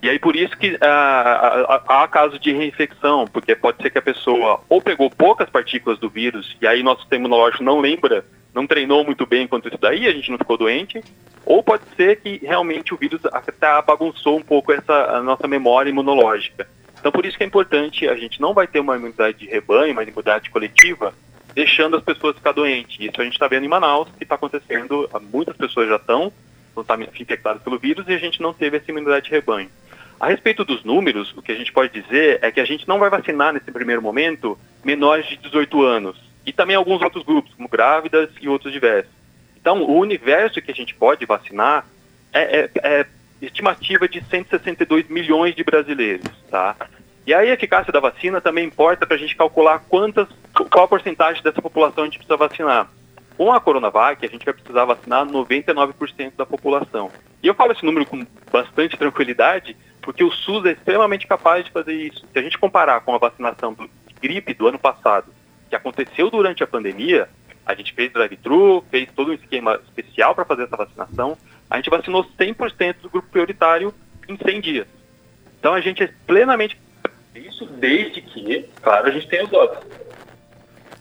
E 0.00 0.08
aí 0.08 0.18
por 0.18 0.36
isso 0.36 0.56
que 0.56 0.78
ah, 0.80 1.82
há 1.88 2.06
casos 2.06 2.38
de 2.38 2.52
reinfecção, 2.52 3.26
porque 3.26 3.56
pode 3.56 3.82
ser 3.82 3.90
que 3.90 3.98
a 3.98 4.02
pessoa 4.02 4.60
ou 4.68 4.80
pegou 4.80 5.10
poucas 5.10 5.50
partículas 5.50 5.98
do 5.98 6.08
vírus, 6.08 6.56
e 6.60 6.66
aí 6.66 6.82
nosso 6.82 7.00
sistema 7.00 7.26
imunológico 7.26 7.64
não 7.64 7.80
lembra 7.80 8.24
não 8.58 8.66
treinou 8.66 9.04
muito 9.04 9.24
bem 9.24 9.44
enquanto 9.44 9.68
isso 9.68 9.78
daí, 9.78 10.08
a 10.08 10.12
gente 10.12 10.30
não 10.30 10.36
ficou 10.36 10.58
doente, 10.58 11.00
ou 11.46 11.62
pode 11.62 11.84
ser 11.96 12.20
que 12.20 12.40
realmente 12.42 12.92
o 12.92 12.96
vírus 12.96 13.24
até 13.26 13.80
bagunçou 13.82 14.36
um 14.36 14.42
pouco 14.42 14.72
essa 14.72 15.22
nossa 15.22 15.46
memória 15.46 15.88
imunológica. 15.88 16.68
Então 16.98 17.12
por 17.12 17.24
isso 17.24 17.38
que 17.38 17.44
é 17.44 17.46
importante, 17.46 18.08
a 18.08 18.16
gente 18.16 18.40
não 18.40 18.52
vai 18.52 18.66
ter 18.66 18.80
uma 18.80 18.96
imunidade 18.96 19.38
de 19.38 19.46
rebanho, 19.46 19.92
uma 19.92 20.02
imunidade 20.02 20.50
coletiva, 20.50 21.14
deixando 21.54 21.96
as 21.96 22.02
pessoas 22.02 22.34
ficar 22.34 22.50
doentes. 22.50 22.98
Isso 22.98 23.20
a 23.20 23.24
gente 23.24 23.34
está 23.34 23.46
vendo 23.46 23.64
em 23.64 23.68
Manaus, 23.68 24.08
que 24.18 24.24
está 24.24 24.34
acontecendo, 24.34 25.08
muitas 25.32 25.56
pessoas 25.56 25.88
já 25.88 25.96
estão, 25.96 26.32
estão 26.76 27.00
infectadas 27.00 27.62
pelo 27.62 27.78
vírus 27.78 28.08
e 28.08 28.12
a 28.12 28.18
gente 28.18 28.42
não 28.42 28.52
teve 28.52 28.76
essa 28.76 28.90
imunidade 28.90 29.26
de 29.26 29.30
rebanho. 29.30 29.70
A 30.18 30.26
respeito 30.26 30.64
dos 30.64 30.82
números, 30.82 31.32
o 31.36 31.42
que 31.42 31.52
a 31.52 31.54
gente 31.54 31.72
pode 31.72 31.92
dizer 31.92 32.40
é 32.42 32.50
que 32.50 32.58
a 32.58 32.64
gente 32.64 32.88
não 32.88 32.98
vai 32.98 33.08
vacinar 33.08 33.52
nesse 33.52 33.70
primeiro 33.70 34.02
momento 34.02 34.58
menores 34.84 35.26
de 35.28 35.36
18 35.36 35.80
anos 35.80 36.27
e 36.48 36.52
também 36.52 36.74
alguns 36.74 37.02
outros 37.02 37.22
grupos, 37.24 37.52
como 37.52 37.68
grávidas 37.68 38.30
e 38.40 38.48
outros 38.48 38.72
diversos. 38.72 39.12
Então, 39.60 39.82
o 39.82 39.98
universo 39.98 40.62
que 40.62 40.70
a 40.70 40.74
gente 40.74 40.94
pode 40.94 41.26
vacinar 41.26 41.84
é, 42.32 42.60
é, 42.60 42.70
é 42.82 43.06
estimativa 43.42 44.08
de 44.08 44.24
162 44.24 45.08
milhões 45.08 45.54
de 45.54 45.62
brasileiros, 45.62 46.30
tá? 46.50 46.74
E 47.26 47.34
aí 47.34 47.50
a 47.50 47.52
eficácia 47.52 47.92
da 47.92 48.00
vacina 48.00 48.40
também 48.40 48.64
importa 48.64 49.06
para 49.06 49.16
a 49.16 49.18
gente 49.18 49.36
calcular 49.36 49.80
quantas, 49.90 50.26
qual 50.70 50.88
porcentagem 50.88 51.42
dessa 51.42 51.60
população 51.60 52.04
a 52.04 52.06
gente 52.06 52.16
precisa 52.16 52.38
vacinar. 52.38 52.88
Com 53.36 53.52
a 53.52 53.60
Coronavac, 53.60 54.24
a 54.24 54.28
gente 54.28 54.46
vai 54.46 54.54
precisar 54.54 54.86
vacinar 54.86 55.26
99% 55.26 56.32
da 56.34 56.46
população. 56.46 57.10
E 57.42 57.46
eu 57.46 57.54
falo 57.54 57.72
esse 57.72 57.84
número 57.84 58.06
com 58.06 58.26
bastante 58.50 58.96
tranquilidade, 58.96 59.76
porque 60.00 60.24
o 60.24 60.32
SUS 60.32 60.64
é 60.64 60.72
extremamente 60.72 61.26
capaz 61.26 61.66
de 61.66 61.70
fazer 61.70 61.92
isso. 61.92 62.24
Se 62.32 62.38
a 62.38 62.42
gente 62.42 62.56
comparar 62.56 63.02
com 63.02 63.14
a 63.14 63.18
vacinação 63.18 63.74
do 63.74 63.88
gripe 64.18 64.54
do 64.54 64.66
ano 64.66 64.78
passado 64.78 65.37
que 65.68 65.76
aconteceu 65.76 66.30
durante 66.30 66.62
a 66.62 66.66
pandemia, 66.66 67.28
a 67.64 67.74
gente 67.74 67.92
fez 67.92 68.12
drive-thru, 68.12 68.84
fez 68.90 69.08
todo 69.14 69.30
um 69.30 69.34
esquema 69.34 69.78
especial 69.84 70.34
para 70.34 70.44
fazer 70.44 70.64
essa 70.64 70.76
vacinação. 70.76 71.36
A 71.68 71.76
gente 71.76 71.90
vacinou 71.90 72.24
100% 72.38 72.96
do 73.02 73.10
grupo 73.10 73.28
prioritário 73.28 73.92
em 74.28 74.36
100 74.36 74.60
dias. 74.60 74.86
Então 75.58 75.74
a 75.74 75.80
gente 75.80 76.02
é 76.02 76.10
plenamente 76.26 76.80
isso 77.34 77.66
desde 77.66 78.20
que, 78.22 78.68
claro, 78.82 79.08
a 79.08 79.10
gente 79.10 79.28
tem 79.28 79.44
os 79.44 79.50
doses. 79.50 79.78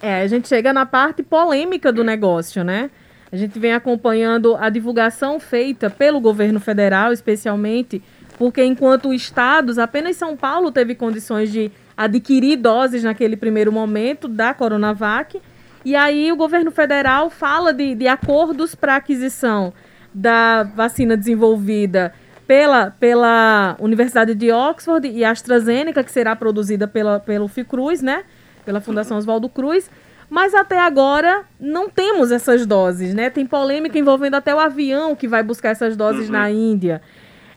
É, 0.01 0.21
a 0.21 0.27
gente 0.27 0.47
chega 0.47 0.73
na 0.73 0.85
parte 0.85 1.23
polêmica 1.23 1.91
do 1.91 2.03
negócio, 2.03 2.63
né? 2.63 2.91
A 3.31 3.35
gente 3.35 3.57
vem 3.59 3.73
acompanhando 3.73 4.55
a 4.55 4.69
divulgação 4.69 5.39
feita 5.39 5.89
pelo 5.89 6.19
governo 6.19 6.59
federal, 6.59 7.11
especialmente, 7.11 8.01
porque 8.37 8.63
enquanto 8.63 9.13
estados, 9.13 9.77
apenas 9.77 10.15
São 10.15 10.37
Paulo 10.37 10.71
teve 10.71 10.95
condições 10.95 11.51
de 11.51 11.71
adquirir 11.97 12.57
doses 12.57 13.03
naquele 13.03 13.35
primeiro 13.35 13.71
momento 13.71 14.27
da 14.27 14.53
Coronavac. 14.53 15.41
E 15.83 15.95
aí 15.95 16.31
o 16.31 16.35
governo 16.35 16.69
federal 16.69 17.29
fala 17.29 17.73
de, 17.73 17.95
de 17.95 18.07
acordos 18.07 18.75
para 18.75 18.95
aquisição 18.95 19.73
da 20.13 20.63
vacina 20.63 21.17
desenvolvida 21.17 22.13
pela, 22.47 22.91
pela 22.91 23.75
Universidade 23.79 24.35
de 24.35 24.51
Oxford 24.51 25.07
e 25.07 25.25
AstraZeneca, 25.25 26.03
que 26.03 26.11
será 26.11 26.35
produzida 26.35 26.87
pela, 26.87 27.19
pelo 27.19 27.47
Fiocruz, 27.47 28.01
né? 28.01 28.23
Pela 28.65 28.79
Fundação 28.79 29.17
Oswaldo 29.17 29.49
Cruz. 29.49 29.89
Mas 30.29 30.53
até 30.53 30.79
agora 30.79 31.45
não 31.59 31.89
temos 31.89 32.31
essas 32.31 32.65
doses, 32.65 33.13
né? 33.13 33.29
Tem 33.29 33.45
polêmica 33.45 33.97
envolvendo 33.97 34.35
até 34.35 34.53
o 34.53 34.59
avião 34.59 35.15
que 35.15 35.27
vai 35.27 35.41
buscar 35.41 35.69
essas 35.69 35.95
doses 35.95 36.27
uhum. 36.27 36.33
na 36.33 36.51
Índia. 36.51 37.01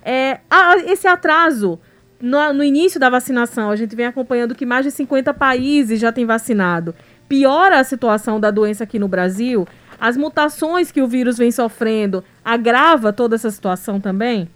É, 0.05 0.41
esse 0.87 1.07
atraso 1.07 1.81
no, 2.21 2.53
no, 2.53 2.65
início 2.65 3.01
da 3.01 3.09
vacinação, 3.09 3.71
a 3.71 3.77
gente 3.77 3.97
vem 3.97 4.07
acompanhando 4.07 4.55
que 4.55 4.67
mais 4.67 4.85
de 4.85 4.91
50 4.91 5.33
países 5.35 6.01
já 6.01 6.13
têm 6.13 6.27
vacinado. 6.27 6.95
Piora 7.29 7.79
a 7.79 7.85
situação 7.85 8.41
da 8.41 8.51
doença 8.51 8.85
aqui 8.85 8.99
no 8.99 9.09
Brasil? 9.09 9.67
As 9.99 10.17
mutações 10.17 10.91
que 10.91 11.03
o 11.03 11.07
vírus 11.07 11.39
vem 11.39 11.51
sofrendo 11.51 12.25
agrava 12.45 13.13
toda 13.13 13.37
essa 13.37 13.51
situação 13.51 14.01
também? 14.01 14.49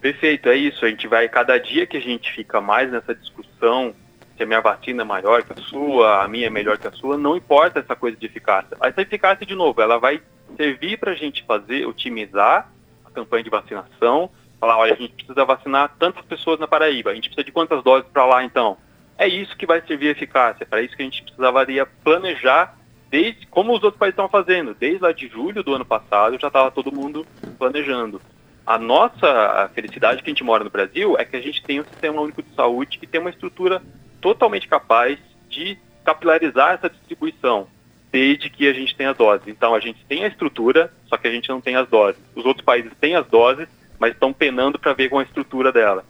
Perfeito, 0.00 0.48
é 0.48 0.56
isso. 0.56 0.84
A 0.84 0.88
gente 0.88 1.06
vai, 1.06 1.28
cada 1.28 1.58
dia 1.58 1.86
que 1.86 1.96
a 1.96 2.00
gente 2.00 2.32
fica 2.32 2.60
mais 2.60 2.90
nessa 2.90 3.14
discussão 3.14 3.94
se 4.36 4.44
a 4.44 4.46
minha 4.46 4.60
vacina 4.62 5.02
é 5.02 5.04
maior 5.04 5.42
que 5.42 5.52
a 5.52 5.62
sua, 5.64 6.24
a 6.24 6.28
minha 6.28 6.46
é 6.46 6.50
melhor 6.50 6.78
que 6.78 6.86
a 6.86 6.92
sua, 6.92 7.18
não 7.18 7.36
importa 7.36 7.80
essa 7.80 7.94
coisa 7.94 8.16
de 8.16 8.24
eficácia. 8.24 8.74
Essa 8.82 9.02
eficácia, 9.02 9.44
de 9.44 9.54
novo, 9.54 9.82
ela 9.82 9.98
vai 9.98 10.22
servir 10.56 10.98
para 10.98 11.12
a 11.12 11.14
gente 11.14 11.44
fazer, 11.44 11.86
otimizar 11.86 12.72
a 13.04 13.10
campanha 13.10 13.44
de 13.44 13.50
vacinação, 13.50 14.30
falar, 14.60 14.76
olha, 14.76 14.92
a 14.92 14.96
gente 14.96 15.14
precisa 15.14 15.44
vacinar 15.44 15.96
tantas 15.98 16.24
pessoas 16.26 16.60
na 16.60 16.68
Paraíba, 16.68 17.10
a 17.10 17.14
gente 17.14 17.28
precisa 17.28 17.44
de 17.44 17.50
quantas 17.50 17.82
doses 17.82 18.08
para 18.12 18.26
lá, 18.26 18.44
então? 18.44 18.76
É 19.16 19.26
isso 19.26 19.56
que 19.56 19.66
vai 19.66 19.80
servir 19.82 20.08
a 20.08 20.12
eficácia, 20.12 20.66
para 20.66 20.82
isso 20.82 20.96
que 20.96 21.02
a 21.02 21.04
gente 21.04 21.22
precisaria 21.22 21.86
planejar 21.86 22.76
desde 23.10 23.46
como 23.46 23.72
os 23.72 23.82
outros 23.82 23.98
países 23.98 24.14
estão 24.14 24.28
fazendo. 24.28 24.74
Desde 24.74 25.02
lá 25.02 25.12
de 25.12 25.26
julho 25.28 25.62
do 25.62 25.74
ano 25.74 25.84
passado 25.84 26.38
já 26.40 26.46
estava 26.46 26.70
todo 26.70 26.92
mundo 26.92 27.26
planejando. 27.58 28.20
A 28.64 28.78
nossa 28.78 29.70
felicidade 29.74 30.22
que 30.22 30.30
a 30.30 30.32
gente 30.32 30.44
mora 30.44 30.62
no 30.62 30.70
Brasil 30.70 31.18
é 31.18 31.24
que 31.24 31.36
a 31.36 31.40
gente 31.40 31.62
tem 31.62 31.80
um 31.80 31.84
sistema 31.84 32.20
único 32.20 32.42
de 32.42 32.54
saúde 32.54 32.98
que 32.98 33.06
tem 33.06 33.20
uma 33.20 33.30
estrutura 33.30 33.82
totalmente 34.20 34.68
capaz 34.68 35.18
de 35.48 35.76
capilarizar 36.04 36.74
essa 36.74 36.88
distribuição, 36.88 37.66
desde 38.12 38.48
que 38.48 38.68
a 38.68 38.72
gente 38.72 38.94
tenha 38.94 39.12
doses. 39.12 39.48
Então 39.48 39.74
a 39.74 39.80
gente 39.80 40.04
tem 40.06 40.24
a 40.24 40.28
estrutura, 40.28 40.92
só 41.06 41.16
que 41.16 41.26
a 41.26 41.32
gente 41.32 41.48
não 41.48 41.60
tem 41.60 41.74
as 41.76 41.88
doses. 41.88 42.22
Os 42.34 42.44
outros 42.44 42.64
países 42.64 42.92
têm 43.00 43.16
as 43.16 43.26
doses, 43.26 43.68
mas 44.00 44.12
estão 44.12 44.32
penando 44.32 44.78
para 44.78 44.94
ver 44.94 45.10
com 45.10 45.18
a 45.18 45.22
estrutura 45.22 45.70
dela. 45.70 46.04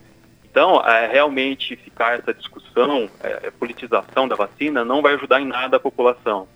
Então, 0.49 0.81
é, 0.87 1.09
realmente 1.09 1.77
ficar 1.77 2.19
essa 2.19 2.33
discussão, 2.33 3.11
é, 3.23 3.51
politização 3.51 4.27
da 4.27 4.37
vacina, 4.37 4.85
não 4.85 5.03
vai 5.03 5.15
ajudar 5.15 5.41
em 5.41 5.47
nada 5.47 5.77
a 5.77 5.81
população. 5.81 6.49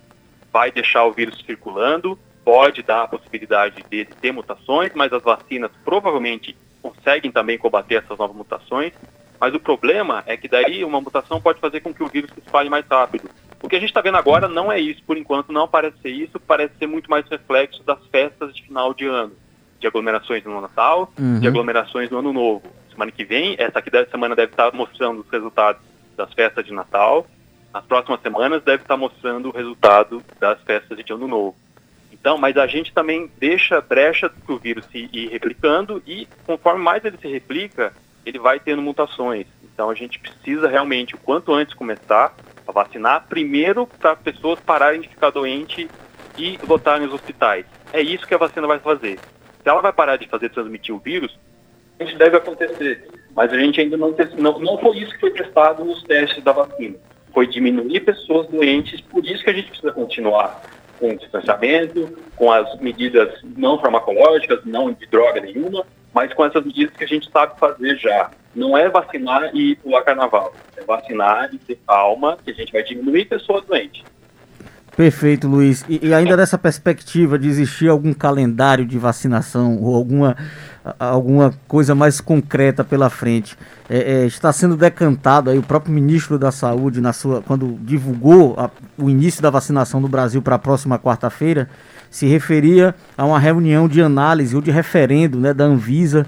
Vai 0.51 0.71
deixar 0.71 1.05
o 1.05 1.11
vírus 1.11 1.37
circulando, 1.45 2.17
pode 2.43 2.81
dar 2.81 3.03
a 3.03 3.07
possibilidade 3.07 3.83
de 3.89 4.05
ter 4.05 4.31
mutações, 4.31 4.91
mas 4.95 5.11
as 5.11 5.21
vacinas 5.21 5.71
provavelmente 5.83 6.57
conseguem 6.81 7.31
também 7.31 7.57
combater 7.57 7.95
essas 7.95 8.17
novas 8.17 8.35
mutações. 8.35 8.93
Mas 9.39 9.53
o 9.53 9.59
problema 9.59 10.23
é 10.25 10.37
que 10.37 10.47
daí 10.47 10.83
uma 10.83 11.01
mutação 11.01 11.41
pode 11.41 11.59
fazer 11.59 11.81
com 11.81 11.93
que 11.93 12.03
o 12.03 12.07
vírus 12.07 12.31
se 12.31 12.39
espalhe 12.39 12.69
mais 12.69 12.85
rápido. 12.87 13.29
O 13.61 13.67
que 13.67 13.75
a 13.75 13.79
gente 13.79 13.89
está 13.89 14.01
vendo 14.01 14.17
agora 14.17 14.47
não 14.47 14.71
é 14.71 14.79
isso, 14.79 15.03
por 15.03 15.17
enquanto 15.17 15.51
não 15.51 15.67
parece 15.67 15.97
ser 16.01 16.09
isso, 16.09 16.39
parece 16.39 16.77
ser 16.77 16.87
muito 16.87 17.09
mais 17.09 17.27
reflexo 17.27 17.83
das 17.83 17.99
festas 18.07 18.53
de 18.53 18.61
final 18.63 18.93
de 18.93 19.05
ano, 19.05 19.33
de 19.85 19.87
aglomerações 19.87 20.43
no 20.43 20.59
Natal, 20.59 21.13
uhum. 21.17 21.39
de 21.39 21.47
aglomerações 21.47 22.09
no 22.09 22.17
Ano 22.17 22.33
Novo. 22.33 22.63
Semana 22.89 23.11
que 23.11 23.23
vem, 23.23 23.55
essa 23.59 23.77
aqui 23.79 23.91
dessa 23.91 24.09
semana 24.09 24.35
deve 24.35 24.51
estar 24.51 24.73
mostrando 24.73 25.21
os 25.21 25.29
resultados 25.29 25.81
das 26.17 26.33
festas 26.33 26.65
de 26.65 26.73
Natal, 26.73 27.27
nas 27.71 27.85
próximas 27.85 28.19
semanas 28.21 28.63
deve 28.63 28.81
estar 28.81 28.97
mostrando 28.97 29.49
o 29.49 29.51
resultado 29.51 30.23
das 30.39 30.59
festas 30.61 30.97
de 30.97 31.13
Ano 31.13 31.27
Novo. 31.27 31.55
Então, 32.11 32.37
mas 32.37 32.57
a 32.57 32.65
gente 32.65 32.91
também 32.93 33.29
deixa 33.37 33.79
brecha 33.81 34.29
para 34.29 34.55
o 34.55 34.57
vírus 34.57 34.85
se 34.85 35.09
ir 35.13 35.29
replicando 35.29 36.01
e 36.07 36.27
conforme 36.47 36.81
mais 36.81 37.05
ele 37.05 37.17
se 37.17 37.27
replica, 37.27 37.93
ele 38.25 38.39
vai 38.39 38.59
tendo 38.59 38.81
mutações. 38.81 39.45
Então 39.61 39.89
a 39.89 39.93
gente 39.93 40.17
precisa 40.17 40.67
realmente, 40.67 41.13
o 41.13 41.19
quanto 41.19 41.53
antes 41.53 41.75
começar 41.75 42.33
a 42.67 42.71
vacinar, 42.71 43.25
primeiro 43.27 43.85
para 43.85 44.15
pessoas 44.15 44.59
pararem 44.59 45.01
de 45.01 45.09
ficar 45.09 45.29
doentes 45.29 45.87
e 46.37 46.57
voltarem 46.63 47.05
nos 47.05 47.13
hospitais. 47.13 47.65
É 47.93 48.01
isso 48.01 48.25
que 48.25 48.33
a 48.33 48.37
vacina 48.37 48.65
vai 48.65 48.79
fazer. 48.79 49.19
Se 49.65 49.69
ela 49.69 49.81
vai 49.81 49.91
parar 49.91 50.17
de 50.17 50.27
fazer 50.27 50.49
transmitir 50.49 50.93
o 50.93 50.99
vírus, 50.99 51.35
isso 51.99 52.15
deve 52.19 52.37
acontecer. 52.37 53.09
Mas 53.35 53.51
a 53.51 53.57
gente 53.57 53.81
ainda 53.81 53.97
não, 53.97 54.15
não, 54.37 54.59
não 54.59 54.77
foi 54.77 54.99
isso 54.99 55.11
que 55.13 55.21
foi 55.21 55.31
testado 55.31 55.83
nos 55.83 56.03
testes 56.03 56.43
da 56.43 56.51
vacina. 56.51 56.95
Foi 57.33 57.47
diminuir 57.47 58.01
pessoas 58.01 58.47
doentes, 58.47 59.01
por 59.01 59.25
isso 59.25 59.43
que 59.43 59.49
a 59.49 59.53
gente 59.53 59.69
precisa 59.69 59.91
continuar 59.91 60.61
com 60.99 61.09
o 61.09 61.17
distanciamento, 61.17 62.15
com 62.35 62.51
as 62.51 62.79
medidas 62.79 63.41
não 63.57 63.79
farmacológicas, 63.79 64.63
não 64.65 64.93
de 64.93 65.07
droga 65.07 65.41
nenhuma, 65.41 65.83
mas 66.13 66.31
com 66.31 66.45
essas 66.45 66.63
medidas 66.63 66.95
que 66.95 67.03
a 67.03 67.07
gente 67.07 67.27
sabe 67.31 67.59
fazer 67.59 67.97
já. 67.97 68.29
Não 68.53 68.77
é 68.77 68.87
vacinar 68.87 69.49
e 69.55 69.77
pular 69.77 70.03
carnaval. 70.03 70.53
É 70.77 70.83
vacinar 70.83 71.51
e 71.51 71.57
ter 71.57 71.79
calma, 71.87 72.37
que 72.45 72.51
a 72.51 72.53
gente 72.53 72.71
vai 72.71 72.83
diminuir 72.83 73.25
pessoas 73.25 73.65
doentes. 73.65 74.03
Perfeito, 74.95 75.47
Luiz. 75.47 75.83
E, 75.89 76.07
e, 76.07 76.13
ainda 76.13 76.37
dessa 76.37 76.57
perspectiva 76.57 77.37
de 77.37 77.49
existir 77.49 77.89
algum 77.89 78.13
calendário 78.13 78.85
de 78.85 78.97
vacinação 78.97 79.77
ou 79.81 79.93
alguma, 79.93 80.37
alguma 80.97 81.53
coisa 81.67 81.93
mais 81.93 82.21
concreta 82.21 82.81
pela 82.81 83.09
frente, 83.09 83.57
é, 83.89 84.23
é, 84.23 84.25
está 84.25 84.53
sendo 84.53 84.77
decantado 84.77 85.49
aí 85.49 85.57
o 85.57 85.63
próprio 85.63 85.93
ministro 85.93 86.39
da 86.39 86.49
Saúde 86.49 87.01
na 87.01 87.11
sua 87.11 87.41
quando 87.41 87.77
divulgou 87.81 88.55
a, 88.57 88.69
o 88.97 89.09
início 89.09 89.41
da 89.41 89.49
vacinação 89.49 89.99
no 89.99 90.07
Brasil 90.07 90.41
para 90.41 90.55
a 90.55 90.59
próxima 90.59 90.97
quarta-feira 90.97 91.69
se 92.09 92.25
referia 92.25 92.95
a 93.17 93.25
uma 93.25 93.37
reunião 93.37 93.89
de 93.89 94.01
análise 94.01 94.55
ou 94.55 94.61
de 94.61 94.71
referendo 94.71 95.37
né, 95.37 95.53
da 95.53 95.65
Anvisa 95.65 96.25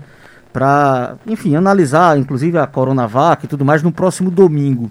para, 0.52 1.16
enfim, 1.26 1.56
analisar 1.56 2.18
inclusive 2.18 2.58
a 2.58 2.68
Coronavac 2.68 3.46
e 3.46 3.48
tudo 3.48 3.64
mais 3.64 3.82
no 3.82 3.94
próximo 3.94 4.30
domingo. 4.30 4.90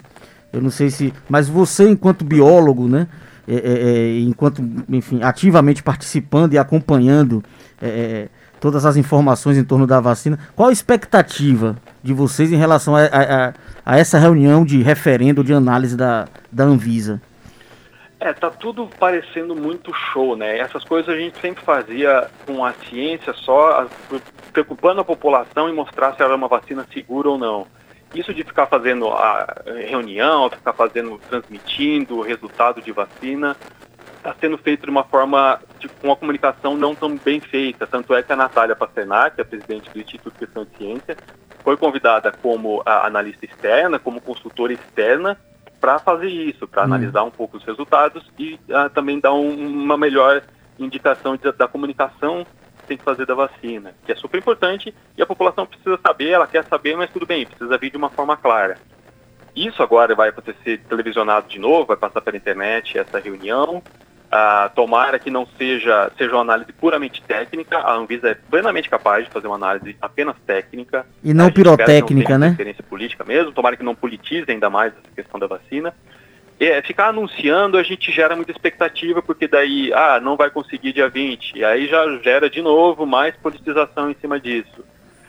Eu 0.50 0.62
não 0.62 0.70
sei 0.70 0.88
se. 0.88 1.12
Mas 1.28 1.48
você, 1.48 1.90
enquanto 1.90 2.24
biólogo, 2.24 2.88
né? 2.88 3.06
É, 3.48 3.54
é, 3.54 3.58
é 3.58 4.18
enquanto, 4.20 4.62
enfim, 4.88 5.22
ativamente 5.22 5.82
participando 5.82 6.54
e 6.54 6.58
acompanhando 6.58 7.42
é, 7.80 8.28
todas 8.60 8.84
as 8.84 8.96
informações 8.96 9.56
em 9.56 9.64
torno 9.64 9.86
da 9.86 10.00
vacina, 10.00 10.38
qual 10.54 10.68
a 10.68 10.72
expectativa 10.72 11.76
de 12.02 12.12
vocês 12.12 12.52
em 12.52 12.56
relação 12.56 12.96
a, 12.96 13.04
a, 13.04 13.54
a 13.84 13.98
essa 13.98 14.18
reunião 14.18 14.64
de 14.64 14.82
referendo, 14.82 15.44
de 15.44 15.52
análise 15.52 15.96
da, 15.96 16.26
da 16.50 16.64
Anvisa? 16.64 17.20
É, 18.18 18.32
tá 18.32 18.50
tudo 18.50 18.88
parecendo 18.98 19.54
muito 19.54 19.92
show, 19.92 20.36
né? 20.36 20.58
Essas 20.58 20.82
coisas 20.84 21.14
a 21.14 21.18
gente 21.18 21.38
sempre 21.38 21.62
fazia 21.62 22.28
com 22.46 22.64
a 22.64 22.72
ciência 22.72 23.32
só, 23.34 23.86
preocupando 24.52 25.02
a 25.02 25.04
população 25.04 25.68
e 25.68 25.72
mostrar 25.72 26.14
se 26.14 26.22
era 26.22 26.34
uma 26.34 26.48
vacina 26.48 26.86
segura 26.92 27.28
ou 27.28 27.38
não. 27.38 27.66
Isso 28.14 28.32
de 28.32 28.44
ficar 28.44 28.66
fazendo 28.66 29.08
a 29.08 29.62
reunião, 29.88 30.48
ficar 30.48 30.72
fazendo, 30.72 31.20
transmitindo 31.28 32.16
o 32.18 32.22
resultado 32.22 32.80
de 32.80 32.92
vacina, 32.92 33.56
está 34.16 34.34
sendo 34.40 34.56
feito 34.58 34.84
de 34.84 34.90
uma 34.90 35.04
forma, 35.04 35.60
de, 35.78 35.88
com 35.88 36.08
uma 36.08 36.16
comunicação 36.16 36.76
não 36.76 36.94
tão 36.94 37.16
bem 37.16 37.40
feita. 37.40 37.86
Tanto 37.86 38.14
é 38.14 38.22
que 38.22 38.32
a 38.32 38.36
Natália 38.36 38.74
Pasternak, 38.74 39.40
a 39.40 39.44
presidente 39.44 39.90
do 39.90 40.00
Instituto 40.00 40.32
de 40.32 40.38
Questão 40.38 40.64
de 40.64 40.76
Ciência, 40.76 41.16
foi 41.62 41.76
convidada 41.76 42.32
como 42.32 42.82
analista 42.84 43.44
externa, 43.44 43.98
como 43.98 44.20
consultora 44.20 44.72
externa, 44.72 45.36
para 45.80 45.98
fazer 45.98 46.28
isso, 46.28 46.66
para 46.66 46.82
hum. 46.82 46.86
analisar 46.86 47.22
um 47.24 47.30
pouco 47.30 47.56
os 47.56 47.64
resultados 47.64 48.24
e 48.38 48.54
uh, 48.54 48.88
também 48.94 49.20
dar 49.20 49.34
um, 49.34 49.50
uma 49.50 49.96
melhor 49.96 50.42
indicação 50.78 51.36
de, 51.36 51.50
da 51.52 51.68
comunicação 51.68 52.46
tem 52.86 52.96
que 52.96 53.04
fazer 53.04 53.26
da 53.26 53.34
vacina, 53.34 53.94
que 54.04 54.12
é 54.12 54.14
super 54.14 54.38
importante 54.38 54.94
e 55.16 55.22
a 55.22 55.26
população 55.26 55.66
precisa 55.66 55.98
saber, 56.04 56.30
ela 56.30 56.46
quer 56.46 56.64
saber, 56.64 56.96
mas 56.96 57.10
tudo 57.10 57.26
bem, 57.26 57.46
precisa 57.46 57.78
vir 57.78 57.90
de 57.90 57.96
uma 57.96 58.10
forma 58.10 58.36
clara. 58.36 58.78
Isso 59.54 59.82
agora 59.82 60.14
vai 60.14 60.28
acontecer 60.28 60.78
televisionado 60.88 61.48
de 61.48 61.58
novo, 61.58 61.86
vai 61.86 61.96
passar 61.96 62.20
pela 62.20 62.36
internet 62.36 62.98
essa 62.98 63.18
reunião, 63.18 63.82
Uh, 64.26 64.68
tomara 64.74 65.20
que 65.20 65.30
não 65.30 65.46
seja, 65.56 66.10
seja 66.18 66.32
uma 66.32 66.40
análise 66.40 66.72
puramente 66.72 67.22
técnica, 67.22 67.78
a 67.78 67.94
Anvisa 67.94 68.30
é 68.30 68.34
plenamente 68.34 68.90
capaz 68.90 69.24
de 69.24 69.30
fazer 69.30 69.46
uma 69.46 69.54
análise 69.54 69.96
apenas 70.02 70.34
técnica. 70.44 71.06
E 71.22 71.32
não 71.32 71.50
pirotécnica, 71.50 72.32
não 72.32 72.38
né? 72.40 72.48
Experiência 72.48 72.82
política 72.82 73.22
mesmo, 73.24 73.52
tomara 73.52 73.76
que 73.76 73.84
não 73.84 73.94
politize 73.94 74.50
ainda 74.50 74.68
mais 74.68 74.92
essa 74.92 75.14
questão 75.14 75.38
da 75.38 75.46
vacina. 75.46 75.94
É, 76.58 76.80
ficar 76.80 77.08
anunciando 77.08 77.76
a 77.76 77.82
gente 77.82 78.10
gera 78.10 78.34
muita 78.34 78.50
expectativa, 78.50 79.20
porque 79.20 79.46
daí, 79.46 79.92
ah, 79.92 80.18
não 80.20 80.36
vai 80.36 80.50
conseguir 80.50 80.92
dia 80.92 81.08
20, 81.08 81.52
e 81.54 81.64
aí 81.64 81.86
já 81.86 82.06
gera 82.18 82.48
de 82.48 82.62
novo 82.62 83.04
mais 83.04 83.36
politização 83.36 84.10
em 84.10 84.16
cima 84.20 84.40
disso. 84.40 84.84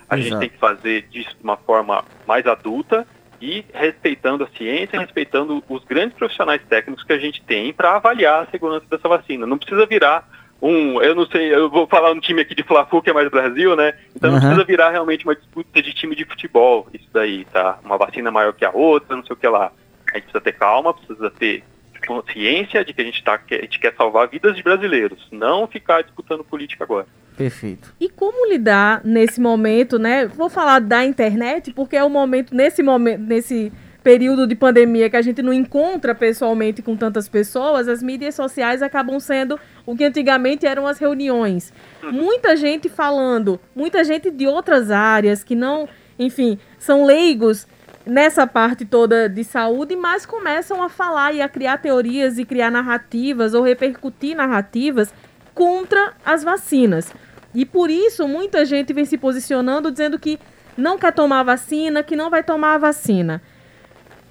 A 0.08 0.16
Exato. 0.16 0.22
gente 0.22 0.40
tem 0.40 0.48
que 0.48 0.58
fazer 0.58 1.02
disso 1.10 1.36
de 1.36 1.44
uma 1.44 1.56
forma 1.58 2.02
mais 2.26 2.46
adulta, 2.46 3.06
e 3.40 3.64
respeitando 3.72 4.44
a 4.44 4.48
ciência, 4.56 4.98
respeitando 4.98 5.62
os 5.68 5.84
grandes 5.84 6.16
profissionais 6.16 6.60
técnicos 6.68 7.04
que 7.04 7.12
a 7.12 7.18
gente 7.18 7.42
tem 7.42 7.72
para 7.72 7.96
avaliar 7.96 8.42
a 8.42 8.46
segurança 8.50 8.86
dessa 8.90 9.08
vacina. 9.08 9.46
Não 9.46 9.58
precisa 9.58 9.86
virar 9.86 10.28
um, 10.60 11.00
eu 11.00 11.14
não 11.14 11.24
sei, 11.26 11.54
eu 11.54 11.70
vou 11.70 11.86
falar 11.86 12.10
um 12.10 12.18
time 12.18 12.40
aqui 12.42 12.52
de 12.52 12.64
Fla-Flu 12.64 13.00
que 13.00 13.10
é 13.10 13.12
mais 13.12 13.30
Brasil, 13.30 13.76
né? 13.76 13.94
Então 14.14 14.28
uhum. 14.28 14.36
não 14.36 14.42
precisa 14.42 14.64
virar 14.64 14.90
realmente 14.90 15.24
uma 15.24 15.36
disputa 15.36 15.80
de 15.80 15.94
time 15.94 16.16
de 16.16 16.24
futebol, 16.24 16.88
isso 16.92 17.08
daí, 17.12 17.44
tá? 17.44 17.78
Uma 17.84 17.96
vacina 17.96 18.30
maior 18.30 18.52
que 18.52 18.64
a 18.64 18.70
outra, 18.70 19.14
não 19.14 19.24
sei 19.24 19.34
o 19.34 19.38
que 19.38 19.46
lá. 19.46 19.70
A 20.12 20.18
gente 20.18 20.24
precisa 20.24 20.40
ter 20.40 20.52
calma, 20.52 20.94
precisa 20.94 21.30
ter 21.30 21.64
consciência 22.06 22.84
de 22.84 22.92
que 22.92 23.02
a 23.02 23.04
gente, 23.04 23.22
tá, 23.22 23.36
que 23.36 23.54
a 23.54 23.60
gente 23.60 23.78
quer 23.78 23.94
salvar 23.94 24.28
vidas 24.28 24.56
de 24.56 24.62
brasileiros, 24.62 25.26
não 25.30 25.66
ficar 25.66 26.02
disputando 26.02 26.42
política 26.44 26.84
agora. 26.84 27.06
Perfeito. 27.36 27.94
E 28.00 28.08
como 28.08 28.50
lidar 28.50 29.00
nesse 29.04 29.40
momento, 29.40 29.98
né? 29.98 30.26
Vou 30.26 30.48
falar 30.48 30.80
da 30.80 31.04
internet, 31.04 31.72
porque 31.72 31.96
é 31.96 32.02
o 32.02 32.10
momento, 32.10 32.54
nesse 32.54 32.82
momento, 32.82 33.20
nesse 33.20 33.72
período 34.02 34.46
de 34.46 34.54
pandemia 34.54 35.10
que 35.10 35.16
a 35.16 35.22
gente 35.22 35.42
não 35.42 35.52
encontra 35.52 36.14
pessoalmente 36.14 36.82
com 36.82 36.96
tantas 36.96 37.28
pessoas, 37.28 37.88
as 37.88 38.02
mídias 38.02 38.34
sociais 38.34 38.82
acabam 38.82 39.20
sendo 39.20 39.58
o 39.84 39.94
que 39.94 40.04
antigamente 40.04 40.66
eram 40.66 40.86
as 40.86 40.98
reuniões. 40.98 41.72
Muita 42.02 42.56
gente 42.56 42.88
falando, 42.88 43.60
muita 43.74 44.02
gente 44.02 44.30
de 44.30 44.46
outras 44.46 44.90
áreas 44.90 45.44
que 45.44 45.54
não, 45.54 45.88
enfim, 46.18 46.58
são 46.78 47.04
leigos 47.04 47.66
nessa 48.08 48.46
parte 48.46 48.84
toda 48.84 49.28
de 49.28 49.44
saúde, 49.44 49.94
mas 49.94 50.24
começam 50.24 50.82
a 50.82 50.88
falar 50.88 51.32
e 51.32 51.42
a 51.42 51.48
criar 51.48 51.78
teorias 51.78 52.38
e 52.38 52.44
criar 52.44 52.70
narrativas 52.70 53.54
ou 53.54 53.62
repercutir 53.62 54.34
narrativas 54.34 55.12
contra 55.54 56.14
as 56.24 56.42
vacinas. 56.42 57.12
E 57.54 57.64
por 57.66 57.90
isso 57.90 58.26
muita 58.26 58.64
gente 58.64 58.92
vem 58.92 59.04
se 59.04 59.18
posicionando 59.18 59.90
dizendo 59.90 60.18
que 60.18 60.38
não 60.76 60.98
quer 60.98 61.12
tomar 61.12 61.42
vacina, 61.42 62.02
que 62.02 62.16
não 62.16 62.30
vai 62.30 62.42
tomar 62.42 62.74
a 62.74 62.78
vacina 62.78 63.42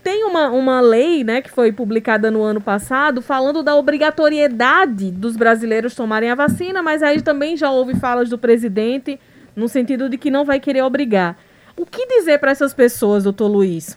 tem 0.07 0.23
uma, 0.23 0.49
uma 0.51 0.79
lei, 0.79 1.21
né, 1.21 1.41
que 1.41 1.51
foi 1.51 1.69
publicada 1.69 2.31
no 2.31 2.41
ano 2.41 2.61
passado, 2.61 3.21
falando 3.21 3.61
da 3.61 3.75
obrigatoriedade 3.75 5.11
dos 5.11 5.35
brasileiros 5.35 5.93
tomarem 5.95 6.29
a 6.29 6.35
vacina, 6.35 6.81
mas 6.81 7.03
aí 7.03 7.21
também 7.21 7.57
já 7.57 7.69
houve 7.69 7.93
falas 7.93 8.29
do 8.29 8.37
presidente 8.37 9.19
no 9.53 9.67
sentido 9.67 10.07
de 10.07 10.17
que 10.17 10.31
não 10.31 10.45
vai 10.45 10.61
querer 10.61 10.81
obrigar. 10.81 11.37
O 11.77 11.85
que 11.85 12.07
dizer 12.07 12.39
para 12.39 12.49
essas 12.49 12.73
pessoas, 12.73 13.23
doutor 13.23 13.47
Luiz? 13.47 13.95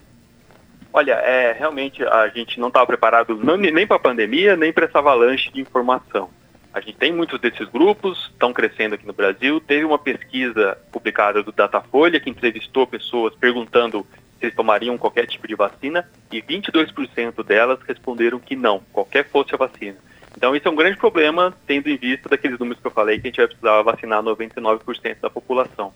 Olha, 0.93 1.15
é, 1.15 1.53
realmente 1.53 2.05
a 2.05 2.29
gente 2.29 2.61
não 2.61 2.69
estava 2.69 2.87
preparado 2.87 3.35
não, 3.37 3.57
nem 3.57 3.87
para 3.87 3.97
a 3.97 4.01
pandemia, 4.01 4.55
nem 4.55 4.71
para 4.71 4.85
essa 4.85 4.99
avalanche 4.99 5.51
de 5.51 5.63
informação. 5.63 6.29
A 6.75 6.81
gente 6.81 6.99
tem 6.99 7.11
muitos 7.11 7.41
desses 7.41 7.67
grupos, 7.71 8.29
estão 8.33 8.53
crescendo 8.53 8.95
aqui 8.95 9.07
no 9.07 9.15
Brasil. 9.15 9.61
Teve 9.61 9.87
uma 9.87 9.99
pesquisa 9.99 10.77
publicada 10.93 11.43
do 11.43 11.53
Datafolha 11.53 12.21
que 12.21 12.29
entrevistou 12.29 12.87
pessoas 12.87 13.35
perguntando 13.35 14.07
se 14.39 14.45
eles 14.45 14.55
tomariam 14.55 14.99
qualquer 14.99 15.27
tipo 15.27 15.49
de 15.49 15.55
vacina 15.55 16.07
e 16.31 16.43
22% 16.43 17.43
delas 17.43 17.81
responderam 17.89 18.39
que 18.39 18.55
não, 18.55 18.81
qualquer 18.93 19.27
fosse 19.27 19.55
a 19.55 19.59
vacina. 19.59 19.97
Então 20.37 20.55
isso 20.55 20.69
é 20.69 20.71
um 20.71 20.77
grande 20.77 20.99
problema, 20.99 21.55
tendo 21.67 21.89
em 21.89 21.97
vista 21.97 22.29
daqueles 22.29 22.59
números 22.59 22.81
que 22.81 22.87
eu 22.87 22.93
falei 22.93 23.19
que 23.19 23.27
a 23.27 23.31
gente 23.31 23.37
vai 23.39 23.47
precisar 23.47 23.83
vacinar 23.83 24.23
99% 24.23 25.17
da 25.21 25.31
população. 25.31 25.93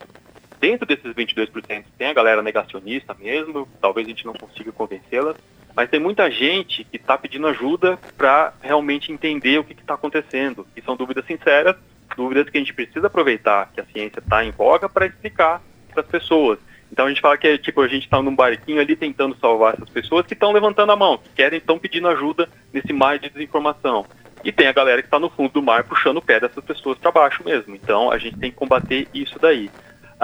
Dentro 0.64 0.87
desses 0.87 1.12
22% 1.12 1.85
tem 1.99 2.06
a 2.09 2.14
galera 2.14 2.40
negacionista 2.40 3.14
mesmo, 3.21 3.68
talvez 3.83 4.06
a 4.06 4.09
gente 4.09 4.25
não 4.25 4.33
consiga 4.33 4.73
convencê-las, 4.73 5.37
mas 5.76 5.90
tem 5.90 6.00
muita 6.00 6.30
gente 6.30 6.85
que 6.85 6.97
está 6.97 7.18
pedindo 7.18 7.47
ajuda 7.49 7.99
para 8.16 8.54
realmente 8.62 9.12
entender 9.12 9.59
o 9.59 9.64
que 9.64 9.75
está 9.75 9.92
acontecendo. 9.92 10.66
E 10.75 10.80
são 10.80 10.97
dúvidas 10.97 11.26
sinceras, 11.26 11.76
dúvidas 12.16 12.49
que 12.49 12.56
a 12.56 12.61
gente 12.61 12.73
precisa 12.73 13.09
aproveitar 13.09 13.73
que 13.75 13.80
a 13.83 13.85
ciência 13.85 14.21
está 14.21 14.42
em 14.42 14.52
voga 14.52 14.88
para 14.88 15.04
explicar 15.04 15.61
para 15.90 16.00
as 16.00 16.06
pessoas. 16.06 16.59
Então 16.90 17.04
a 17.04 17.09
gente 17.11 17.21
fala 17.21 17.37
que 17.37 17.47
é 17.47 17.59
tipo, 17.59 17.83
a 17.83 17.88
gente 17.88 18.04
está 18.04 18.23
num 18.23 18.35
barquinho 18.35 18.80
ali 18.80 18.97
tentando 18.97 19.37
salvar 19.37 19.75
essas 19.75 19.90
pessoas 19.90 20.25
que 20.25 20.33
estão 20.33 20.50
levantando 20.50 20.92
a 20.92 20.97
mão, 20.97 21.18
que 21.18 21.28
querem, 21.37 21.59
estão 21.59 21.78
pedindo 21.78 22.09
ajuda 22.09 22.49
nesse 22.73 22.90
mar 22.90 23.18
de 23.18 23.28
desinformação. 23.28 24.06
E 24.42 24.50
tem 24.50 24.66
a 24.66 24.73
galera 24.73 25.02
que 25.02 25.09
está 25.09 25.18
no 25.18 25.28
fundo 25.28 25.52
do 25.52 25.62
mar 25.62 25.85
puxando 25.85 26.16
o 26.16 26.23
pé 26.23 26.40
dessas 26.40 26.64
pessoas 26.64 26.97
para 26.97 27.11
baixo 27.11 27.44
mesmo. 27.44 27.76
Então 27.76 28.11
a 28.11 28.16
gente 28.16 28.38
tem 28.38 28.50
que 28.50 28.56
combater 28.56 29.06
isso 29.12 29.38
daí. 29.38 29.71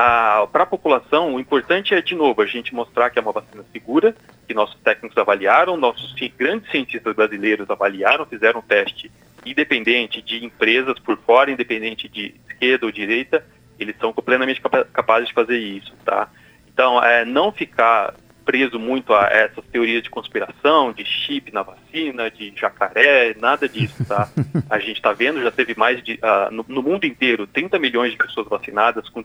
Para 0.00 0.62
a 0.62 0.66
população, 0.66 1.35
o 1.35 1.40
importante 1.40 1.95
é, 1.95 2.00
de 2.00 2.14
novo, 2.14 2.40
a 2.40 2.47
gente 2.47 2.75
mostrar 2.75 3.11
que 3.11 3.19
é 3.19 3.23
uma 3.23 3.33
vacina 3.33 3.64
segura, 3.73 4.14
que 4.47 4.54
nossos 4.54 4.80
técnicos 4.80 5.19
avaliaram, 5.19 5.76
nossos 5.76 6.14
grandes 6.38 6.71
cientistas 6.71 7.14
brasileiros 7.14 7.69
avaliaram, 7.69 8.25
fizeram 8.25 8.61
um 8.61 8.62
teste 8.62 9.11
independente 9.45 10.23
de 10.23 10.45
empresas 10.45 10.99
por 10.99 11.19
fora, 11.19 11.50
independente 11.50 12.09
de 12.09 12.35
esquerda 12.49 12.87
ou 12.87 12.92
direita, 12.92 13.45
eles 13.78 13.97
são 13.99 14.12
plenamente 14.12 14.61
capazes 14.92 15.28
de 15.28 15.35
fazer 15.35 15.59
isso, 15.59 15.92
tá? 16.04 16.28
Então, 16.73 17.02
é, 17.02 17.25
não 17.25 17.52
ficar 17.52 18.14
preso 18.45 18.78
muito 18.78 19.12
a 19.12 19.26
essas 19.26 19.65
teorias 19.67 20.02
de 20.02 20.10
conspiração, 20.10 20.93
de 20.93 21.04
chip 21.04 21.52
na 21.52 21.63
vacina, 21.63 22.30
de 22.30 22.52
jacaré, 22.56 23.34
nada 23.39 23.69
disso, 23.69 24.04
tá? 24.06 24.28
A 24.69 24.78
gente 24.78 24.97
está 24.97 25.13
vendo, 25.13 25.43
já 25.43 25.50
teve 25.50 25.75
mais 25.76 26.02
de, 26.02 26.15
uh, 26.15 26.50
no, 26.50 26.65
no, 26.67 26.82
mundo 26.82 27.04
inteiro, 27.04 27.47
30 27.47 27.78
milhões 27.78 28.13
de 28.13 28.19
pessoas 28.19 28.49
vacinadas 28.49 29.08
com 29.08 29.23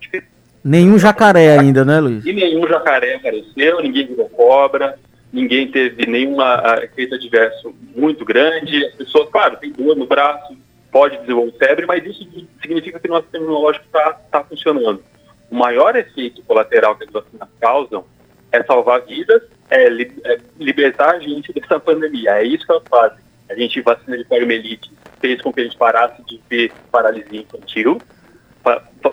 Nenhum 0.65 0.97
jacaré 0.97 1.59
ainda, 1.59 1.85
né, 1.85 1.99
Luiz? 1.99 2.25
E 2.25 2.33
nenhum 2.33 2.67
jacaré 2.67 3.15
apareceu, 3.15 3.83
ninguém 3.83 4.07
virou 4.07 4.27
cobra, 4.29 4.97
ninguém 5.31 5.69
teve 5.69 6.07
nenhum 6.07 6.37
efeito 6.81 7.13
adverso 7.13 7.71
muito 7.95 8.25
grande. 8.25 8.83
As 8.85 8.95
pessoas, 8.95 9.29
claro, 9.29 9.57
tem 9.57 9.71
dor 9.71 9.95
no 9.95 10.07
braço, 10.07 10.57
pode 10.91 11.17
desenvolver 11.19 11.53
febre, 11.59 11.85
mas 11.85 12.03
isso 12.03 12.27
significa 12.59 12.99
que 12.99 13.07
o 13.07 13.11
nosso 13.11 13.25
sistema 13.25 13.45
imunológico 13.45 13.85
está 13.85 14.13
tá 14.31 14.43
funcionando 14.43 15.03
o 15.49 15.55
maior 15.55 15.95
efeito 15.95 16.41
colateral 16.43 16.95
que 16.95 17.03
as 17.03 17.11
vacinas 17.11 17.47
causam 17.59 18.03
é 18.51 18.63
salvar 18.63 19.01
vidas, 19.01 19.43
é, 19.69 19.89
li, 19.89 20.11
é 20.23 20.37
libertar 20.59 21.15
a 21.15 21.19
gente 21.19 21.51
dessa 21.53 21.79
pandemia. 21.79 22.31
É 22.31 22.43
isso 22.43 22.65
que 22.65 22.71
elas 22.71 22.83
fazem. 22.89 23.19
A 23.49 23.55
gente, 23.55 23.81
vacina 23.81 24.17
de 24.17 24.25
poliomielite, 24.25 24.91
fez 25.19 25.41
com 25.41 25.53
que 25.53 25.61
a 25.61 25.63
gente 25.63 25.77
parasse 25.77 26.21
de 26.23 26.41
ver 26.49 26.71
paralisia 26.91 27.41
infantil. 27.41 28.01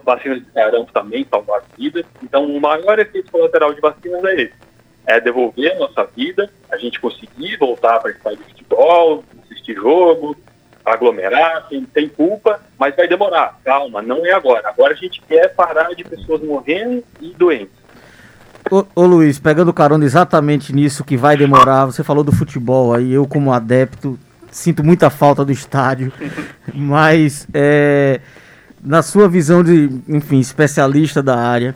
Vacinas 0.05 0.41
de 0.41 0.53
sarampo 0.53 0.93
também 0.93 1.27
salvar 1.31 1.62
vidas. 1.79 2.05
Então, 2.23 2.45
o 2.45 2.61
maior 2.61 2.99
efeito 2.99 3.31
colateral 3.31 3.75
de 3.75 3.81
vacinas 3.81 4.25
é 4.25 4.43
esse. 4.43 4.55
É 5.07 5.21
devolver 5.21 5.73
a 5.73 5.79
nossa 5.79 6.05
vida, 6.17 6.51
a 6.71 6.77
gente 6.77 7.01
conseguir 7.01 7.57
voltar 7.57 7.97
a 7.97 8.01
participar 8.01 8.35
de 8.35 8.43
futebol, 8.45 9.25
assistir 9.45 9.75
jogo, 9.75 10.37
aglomerar, 10.85 11.69
tem, 11.69 11.85
tem 11.85 12.09
culpa, 12.09 12.61
mas 12.79 12.95
vai 12.97 13.07
demorar. 13.07 13.59
Calma, 13.65 14.01
não 14.01 14.25
é 14.25 14.33
agora. 14.33 14.69
Agora 14.69 14.95
a 14.95 14.97
gente 14.97 15.21
quer 15.23 15.55
parar 15.55 15.95
de 15.95 16.05
pessoas 16.05 16.43
morrendo 16.43 17.03
e 17.21 17.33
doentes. 17.35 17.83
Ô, 18.71 18.85
ô, 18.95 19.05
Luiz, 19.05 19.38
pegando 19.38 19.73
carona 19.73 20.05
exatamente 20.05 20.73
nisso 20.73 21.05
que 21.05 21.17
vai 21.17 21.37
demorar, 21.37 21.87
você 21.87 22.03
falou 22.05 22.23
do 22.23 22.33
futebol 22.33 22.95
aí, 22.95 23.12
eu 23.12 23.27
como 23.27 23.53
adepto 23.53 24.19
sinto 24.51 24.85
muita 24.85 25.11
falta 25.11 25.45
do 25.45 25.51
estádio, 25.51 26.12
mas 26.73 27.47
é, 27.53 28.21
na 28.83 29.03
sua 29.03 29.29
visão 29.29 29.62
de, 29.62 29.88
enfim, 30.09 30.40
especialista 30.40 31.23
da 31.23 31.38
área, 31.38 31.75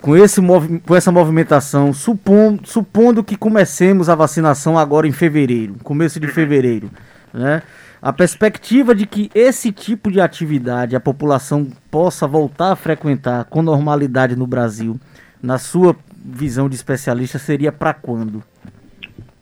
com, 0.00 0.16
esse, 0.16 0.40
com 0.86 0.94
essa 0.94 1.10
movimentação, 1.10 1.92
supondo, 1.92 2.66
supondo 2.66 3.24
que 3.24 3.36
comecemos 3.36 4.08
a 4.08 4.14
vacinação 4.14 4.78
agora 4.78 5.06
em 5.06 5.12
fevereiro, 5.12 5.74
começo 5.82 6.20
de 6.20 6.28
fevereiro, 6.28 6.90
né? 7.32 7.62
a 8.00 8.12
perspectiva 8.12 8.94
de 8.94 9.06
que 9.06 9.30
esse 9.34 9.72
tipo 9.72 10.10
de 10.10 10.20
atividade 10.20 10.94
a 10.94 11.00
população 11.00 11.68
possa 11.90 12.26
voltar 12.26 12.72
a 12.72 12.76
frequentar 12.76 13.44
com 13.46 13.60
normalidade 13.60 14.36
no 14.36 14.46
Brasil, 14.46 14.98
na 15.42 15.58
sua 15.58 15.96
visão 16.14 16.68
de 16.68 16.76
especialista, 16.76 17.38
seria 17.38 17.72
para 17.72 17.92
quando? 17.92 18.42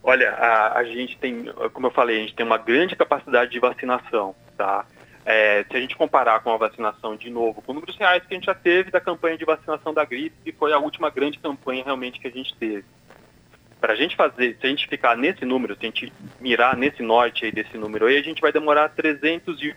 Olha, 0.03 0.31
a, 0.31 0.79
a, 0.79 0.85
gente 0.85 1.19
tem, 1.19 1.51
como 1.73 1.89
eu 1.89 1.91
falei, 1.91 2.19
a 2.19 2.21
gente 2.21 2.35
tem 2.35 2.47
uma 2.47 2.59
grande 2.59 2.95
capacidade 2.95 3.51
de 3.51 3.59
vacinação, 3.59 4.35
tá? 4.57 4.85
É, 5.27 5.65
se 5.69 5.77
a 5.77 5.81
gente 5.81 5.97
comparar 5.97 6.41
com 6.41 6.53
a 6.53 6.57
vacinação 6.57 7.17
de 7.17 7.29
novo, 7.29 7.61
com 7.61 7.75
números 7.75 7.97
reais 7.97 8.25
que 8.25 8.33
a 8.33 8.37
gente 8.37 8.47
já 8.47 8.55
teve 8.55 8.93
da 8.93 9.01
campanha 9.01 9.37
de 9.37 9.45
vacinação 9.45 9.93
da 9.93 10.05
gripe, 10.05 10.37
que 10.45 10.53
foi 10.53 10.73
a 10.73 10.79
última 10.79 11.11
grande 11.11 11.39
campanha 11.39 11.85
realmente 11.85 12.21
que 12.21 12.29
a 12.29 12.31
gente 12.31 12.55
teve 12.55 12.85
para 13.81 13.93
a 13.93 13.97
gente 13.97 14.17
fazer, 14.17 14.57
se 14.61 14.67
a 14.67 14.71
gente 14.71 14.89
ficar 14.89 15.17
nesse 15.17 15.45
número, 15.45 15.75
se 15.75 15.83
a 15.83 15.85
gente 15.87 16.13
mirar 16.41 16.77
nesse 16.77 17.03
norte 17.03 17.45
aí 17.45 17.53
desse 17.53 17.77
número 17.77 18.07
aí, 18.07 18.19
a 18.19 18.23
gente 18.23 18.41
vai 18.41 18.53
demorar 18.53 18.89
300 18.89 19.59
dias 19.59 19.77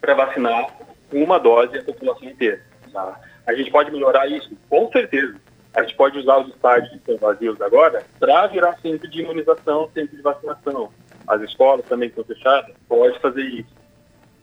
para 0.00 0.14
vacinar 0.14 0.74
uma 1.12 1.38
dose 1.38 1.78
a 1.78 1.84
população 1.84 2.28
inteira. 2.28 2.60
Tá? 2.92 3.20
A 3.46 3.54
gente 3.54 3.70
pode 3.70 3.90
melhorar 3.90 4.26
isso? 4.26 4.56
Com 4.68 4.90
certeza. 4.90 5.36
A 5.74 5.82
gente 5.82 5.94
pode 5.94 6.18
usar 6.18 6.38
os 6.38 6.48
estádios 6.48 6.90
que 6.90 6.96
estão 6.96 7.16
vazios 7.16 7.60
agora 7.60 8.04
para 8.18 8.46
virar 8.48 8.78
centro 8.80 9.08
de 9.08 9.20
imunização, 9.22 9.88
centro 9.94 10.16
de 10.16 10.22
vacinação. 10.22 10.92
As 11.26 11.40
escolas 11.42 11.86
também 11.86 12.08
estão 12.08 12.24
fechadas, 12.24 12.74
pode 12.88 13.18
fazer 13.20 13.42
isso. 13.42 13.81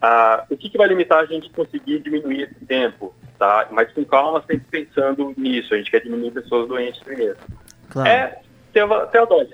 Ah, 0.01 0.45
o 0.49 0.55
que, 0.55 0.69
que 0.69 0.77
vai 0.77 0.87
limitar 0.87 1.19
a 1.19 1.25
gente 1.25 1.49
conseguir 1.49 1.99
diminuir 1.99 2.43
esse 2.43 2.65
tempo? 2.65 3.13
Tá? 3.37 3.67
Mas 3.71 3.91
com 3.91 4.05
calma, 4.05 4.43
sempre 4.47 4.65
pensando 4.69 5.33
nisso. 5.37 5.73
A 5.73 5.77
gente 5.77 5.91
quer 5.91 6.01
diminuir 6.01 6.31
pessoas 6.31 6.67
doentes 6.67 7.01
primeiro. 7.01 7.37
Claro. 7.89 8.07
É 8.07 8.39
ter, 8.71 8.87
ter 9.11 9.17
a 9.19 9.25
dose. 9.25 9.53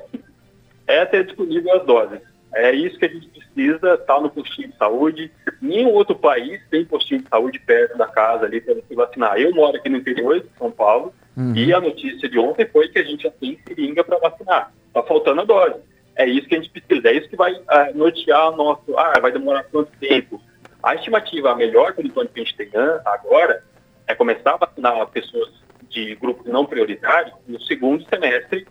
É 0.88 1.06
ter 1.06 1.26
disponível 1.26 1.76
as 1.76 1.86
doses. 1.86 2.22
É 2.54 2.72
isso 2.72 2.98
que 2.98 3.06
a 3.06 3.10
gente 3.10 3.28
precisa, 3.28 3.98
tá 3.98 4.20
no 4.20 4.30
postinho 4.30 4.70
de 4.70 4.78
saúde. 4.78 5.32
Nenhum 5.62 5.90
outro 5.90 6.16
país 6.16 6.62
tem 6.70 6.86
postinho 6.86 7.22
de 7.22 7.28
saúde 7.28 7.60
perto 7.60 7.98
da 7.98 8.08
casa 8.08 8.46
ali 8.46 8.62
para 8.62 8.76
se 8.76 8.96
vacinar. 8.96 9.38
Eu 9.38 9.54
moro 9.54 9.76
aqui 9.76 9.90
no 9.90 9.98
interior 9.98 10.40
de 10.40 10.48
São 10.58 10.72
Paulo 10.72 11.14
uhum. 11.36 11.54
e 11.54 11.74
a 11.74 11.82
notícia 11.82 12.30
de 12.30 12.40
ontem 12.40 12.66
foi 12.68 12.88
que 12.88 13.00
a 13.00 13.04
gente 13.04 13.24
já 13.24 13.32
tem 13.32 13.60
seringa 13.68 14.04
para 14.04 14.20
vacinar. 14.20 14.72
Está 14.88 15.04
faltando 15.04 15.42
a 15.42 15.44
dose. 15.44 15.82
É 16.16 16.26
isso 16.28 16.48
que 16.48 16.56
a 16.56 16.62
gente 16.62 16.70
precisa, 16.70 17.10
é 17.10 17.18
isso 17.18 17.30
que 17.30 17.36
vai 17.36 17.54
uh, 17.54 17.96
nortear 17.96 18.54
o 18.54 18.56
nosso. 18.56 18.98
Ah, 18.98 19.20
vai 19.20 19.32
demorar 19.32 19.64
quanto 19.64 19.92
tempo? 20.00 20.42
A 20.82 20.96
estimativa, 20.96 21.52
a 21.52 21.56
melhor 21.56 21.94
enquanto 21.98 22.32
que 22.32 22.40
a 22.40 22.44
gente 22.44 22.56
tem 22.56 22.70
agora, 23.06 23.64
é 24.08 24.16
começar 24.16 24.54
a 24.54 24.58
vacinar 24.58 25.08
pessoas 25.08 25.50
de 25.90 26.16
grupos 26.16 26.46
não 26.46 26.66
prioritários 26.66 27.34
no 27.48 27.60
segundo 27.62 28.08
semestre 28.08 28.68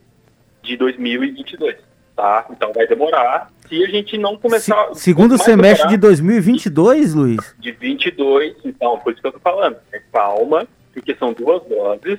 de 0.63 0.77
2022, 0.77 1.77
tá? 2.15 2.47
Então 2.51 2.73
vai 2.73 2.87
demorar, 2.87 3.51
se 3.69 3.83
a 3.83 3.89
gente 3.89 4.17
não 4.17 4.37
começar... 4.37 4.95
Se, 4.95 5.01
segundo 5.01 5.37
semestre 5.37 5.89
de 5.89 5.97
2022, 5.97 7.15
Luiz? 7.15 7.55
De 7.59 7.73
22, 7.73 8.57
então, 8.65 8.99
por 8.99 9.13
isso 9.13 9.21
que 9.21 9.29
eu 9.29 9.33
tô 9.33 9.41
falando. 9.41 9.77
É 9.93 9.99
calma, 10.13 10.67
porque 10.93 11.15
são 11.17 11.33
duas 11.33 11.63
doses. 11.65 12.19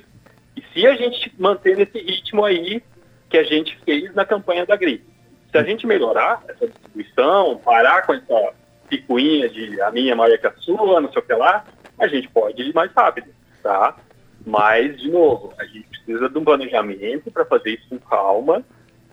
E 0.56 0.62
se 0.72 0.86
a 0.86 0.94
gente 0.94 1.32
manter 1.38 1.76
nesse 1.76 1.98
ritmo 1.98 2.44
aí 2.44 2.82
que 3.28 3.38
a 3.38 3.42
gente 3.42 3.76
fez 3.84 4.14
na 4.14 4.24
campanha 4.24 4.64
da 4.64 4.76
gripe, 4.76 5.15
se 5.56 5.58
a 5.58 5.62
gente 5.62 5.86
melhorar 5.86 6.42
essa 6.48 6.66
distribuição, 6.66 7.56
parar 7.64 8.04
com 8.04 8.12
essa 8.12 8.52
picuinha 8.88 9.48
de 9.48 9.80
a 9.80 9.90
minha 9.90 10.12
é 10.12 10.14
maior 10.14 10.36
que 10.38 10.46
a 10.46 10.52
sua, 10.58 11.00
não 11.00 11.10
sei 11.10 11.22
o 11.22 11.24
que 11.24 11.32
lá, 11.32 11.64
a 11.98 12.06
gente 12.06 12.28
pode 12.28 12.62
ir 12.62 12.74
mais 12.74 12.92
rápido, 12.92 13.28
tá? 13.62 13.96
Mas, 14.44 15.00
de 15.00 15.10
novo, 15.10 15.54
a 15.58 15.64
gente 15.64 15.88
precisa 15.88 16.28
de 16.28 16.38
um 16.38 16.44
planejamento 16.44 17.30
para 17.30 17.46
fazer 17.46 17.70
isso 17.70 17.88
com 17.88 17.98
calma 17.98 18.62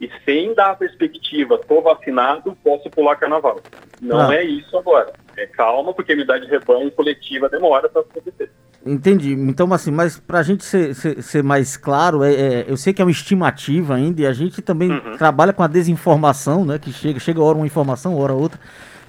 e 0.02 0.12
sem 0.26 0.54
dar 0.54 0.72
a 0.72 0.76
perspectiva, 0.76 1.56
estou 1.56 1.82
vacinado, 1.82 2.58
posso 2.62 2.90
pular 2.90 3.16
carnaval. 3.16 3.62
Não 4.02 4.30
ah. 4.30 4.36
é 4.36 4.44
isso 4.44 4.78
agora. 4.78 5.14
É 5.38 5.48
calma, 5.48 5.94
porque 5.94 6.12
a 6.12 6.16
unidade 6.16 6.46
de 6.46 6.52
rebanho 6.52 6.92
coletiva 6.92 7.48
demora 7.48 7.88
para 7.88 8.02
acontecer. 8.02 8.52
Entendi. 8.86 9.32
Então, 9.32 9.72
assim, 9.74 9.92
mas 9.92 10.18
para 10.20 10.40
a 10.40 10.44
gente 10.44 10.64
ser, 10.66 10.94
ser, 10.94 11.24
ser, 11.24 11.42
mais 11.42 11.78
claro, 11.78 12.24
é, 12.24 12.34
é, 12.34 12.66
eu 12.68 12.76
sei 12.76 12.94
que 12.94 13.02
é 13.02 13.06
uma 13.06 13.12
estimativa 13.12 13.96
ainda 13.96 14.22
e 14.22 14.26
a 14.26 14.34
gente 14.34 14.62
também 14.62 14.92
uhum. 14.92 15.18
trabalha 15.18 15.54
com 15.54 15.64
a 15.64 15.68
desinformação, 15.68 16.66
né? 16.66 16.78
Que 16.78 16.92
chega, 16.92 17.20
chega 17.20 17.42
hora 17.42 17.58
uma 17.58 17.66
informação, 17.66 18.16
hora 18.18 18.34
outra. 18.34 18.60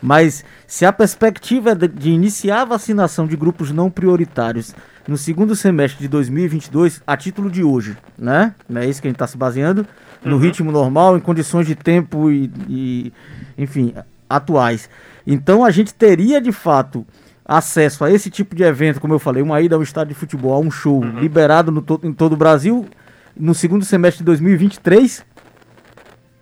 Mas 0.01 0.45
se 0.67 0.87
a 0.87 0.93
perspectiva 0.93 1.71
é 1.71 1.75
de, 1.75 1.89
de 1.89 2.11
iniciar 2.11 2.63
a 2.63 2.65
vacinação 2.67 3.27
de 3.27 3.37
grupos 3.37 3.73
não 3.73 3.91
prioritários 3.91 4.75
no 5.09 5.19
segundo 5.19 5.57
semestre 5.57 6.03
de 6.03 6.09
2022, 6.09 7.03
a 7.05 7.17
título 7.17 7.51
de 7.51 7.65
hoje, 7.65 7.97
né? 8.17 8.55
Não 8.69 8.81
é 8.81 8.87
isso 8.87 9.03
que 9.03 9.09
a 9.09 9.11
gente 9.11 9.17
está 9.17 9.27
se 9.27 9.37
baseando, 9.37 9.87
no 10.25 10.37
uhum. 10.37 10.41
ritmo 10.41 10.71
normal, 10.71 11.17
em 11.17 11.21
condições 11.21 11.67
de 11.67 11.75
tempo 11.75 12.31
e, 12.31 12.51
e, 12.69 13.13
enfim, 13.59 13.93
atuais. 14.29 14.89
Então 15.27 15.65
a 15.65 15.71
gente 15.71 15.93
teria 15.93 16.41
de 16.41 16.53
fato 16.53 17.05
acesso 17.45 18.05
a 18.05 18.11
esse 18.11 18.31
tipo 18.31 18.55
de 18.55 18.63
evento, 18.63 19.01
como 19.01 19.15
eu 19.15 19.19
falei, 19.19 19.43
uma 19.43 19.61
ida 19.61 19.77
ao 19.77 19.83
estádio 19.83 20.15
de 20.15 20.21
futebol, 20.21 20.55
a 20.55 20.59
um 20.59 20.71
show 20.71 21.03
uhum. 21.03 21.21
liberado 21.21 21.71
no 21.71 21.83
to 21.83 22.01
em 22.03 22.13
todo 22.13 22.33
o 22.33 22.37
Brasil 22.37 22.87
no 23.37 23.55
segundo 23.55 23.85
semestre 23.85 24.19
de 24.19 24.27
2023 24.27 25.25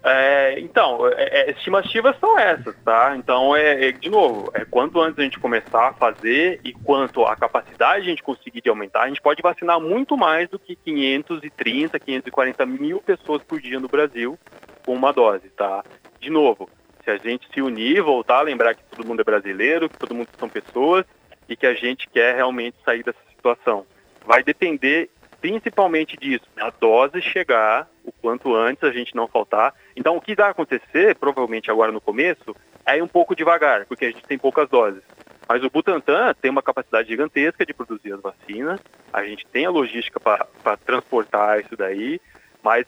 é, 0.05 0.59
então, 0.59 1.07
é, 1.07 1.43
é, 1.43 1.51
estimativas 1.53 2.19
são 2.19 2.37
essas, 2.37 2.75
tá? 2.85 3.15
Então, 3.17 3.55
é, 3.55 3.89
é, 3.89 3.93
de 3.93 4.11
novo, 4.11 4.51
é 4.53 4.65
quanto 4.65 5.01
antes 5.01 5.19
a 5.19 5.23
gente 5.23 5.39
começar 5.39 5.89
a 5.89 5.93
fazer 5.93 6.61
e 6.65 6.73
quanto 6.73 7.25
a 7.25 7.37
capacidade 7.37 8.01
a 8.01 8.11
gente 8.11 8.23
conseguir 8.23 8.61
de 8.61 8.69
aumentar, 8.69 9.03
a 9.03 9.09
gente 9.09 9.23
pode 9.23 9.41
vacinar 9.41 9.81
muito 9.81 10.17
mais 10.17 10.49
do 10.49 10.59
que 10.59 10.75
530, 10.75 12.01
540 12.01 12.67
mil 12.67 12.99
pessoas 13.01 13.43
por 13.45 13.61
dia 13.61 13.79
no 13.79 13.87
Brasil 13.87 14.37
com 14.85 14.93
uma 14.93 15.13
dose, 15.13 15.49
tá? 15.51 15.85
De 16.19 16.31
novo, 16.31 16.69
se 17.05 17.11
a 17.11 17.17
gente 17.17 17.49
se 17.53 17.61
unir, 17.61 18.03
voltar 18.03 18.39
a 18.39 18.43
lembrar 18.43 18.75
que 18.75 18.83
todo 18.85 19.07
mundo 19.07 19.21
é 19.21 19.25
brasileiro, 19.25 19.89
que 19.89 19.99
todo 19.99 20.15
mundo 20.15 20.29
são 20.39 20.49
pessoas 20.49 21.05
e 21.49 21.57
que 21.57 21.67
a 21.67 21.75
gente 21.75 22.09
quer 22.09 22.35
realmente 22.35 22.77
sair 22.85 23.03
dessa 23.03 23.19
situação. 23.31 23.87
Vai 24.25 24.43
depender 24.43 25.11
principalmente 25.41 26.17
disso, 26.17 26.45
a 26.57 26.71
dose 26.71 27.21
chegar 27.21 27.89
o 28.05 28.13
quanto 28.13 28.55
antes, 28.55 28.85
a 28.85 28.93
gente 28.93 29.15
não 29.15 29.27
faltar. 29.27 29.75
Então, 29.97 30.17
o 30.17 30.21
que 30.21 30.37
vai 30.37 30.49
acontecer, 30.49 31.17
provavelmente 31.17 31.69
agora 31.69 31.91
no 31.91 32.01
começo, 32.01 32.55
é 32.87 32.99
ir 32.99 33.03
um 33.03 33.09
pouco 33.09 33.35
devagar, 33.35 33.85
porque 33.87 34.05
a 34.05 34.11
gente 34.11 34.23
tem 34.23 34.39
poucas 34.39 34.69
doses. 34.69 35.03
Mas 35.49 35.63
o 35.65 35.69
Butantan 35.69 36.33
tem 36.41 36.51
uma 36.51 36.63
capacidade 36.63 37.09
gigantesca 37.09 37.67
de 37.67 37.75
produzir 37.75 38.13
as 38.13 38.21
vacinas, 38.21 38.81
a 39.13 39.25
gente 39.25 39.45
tem 39.49 39.67
a 39.67 39.71
logística 39.71 40.21
para 40.21 40.77
transportar 40.79 41.61
isso 41.61 41.77
daí, 41.77 42.21
mas. 42.63 42.87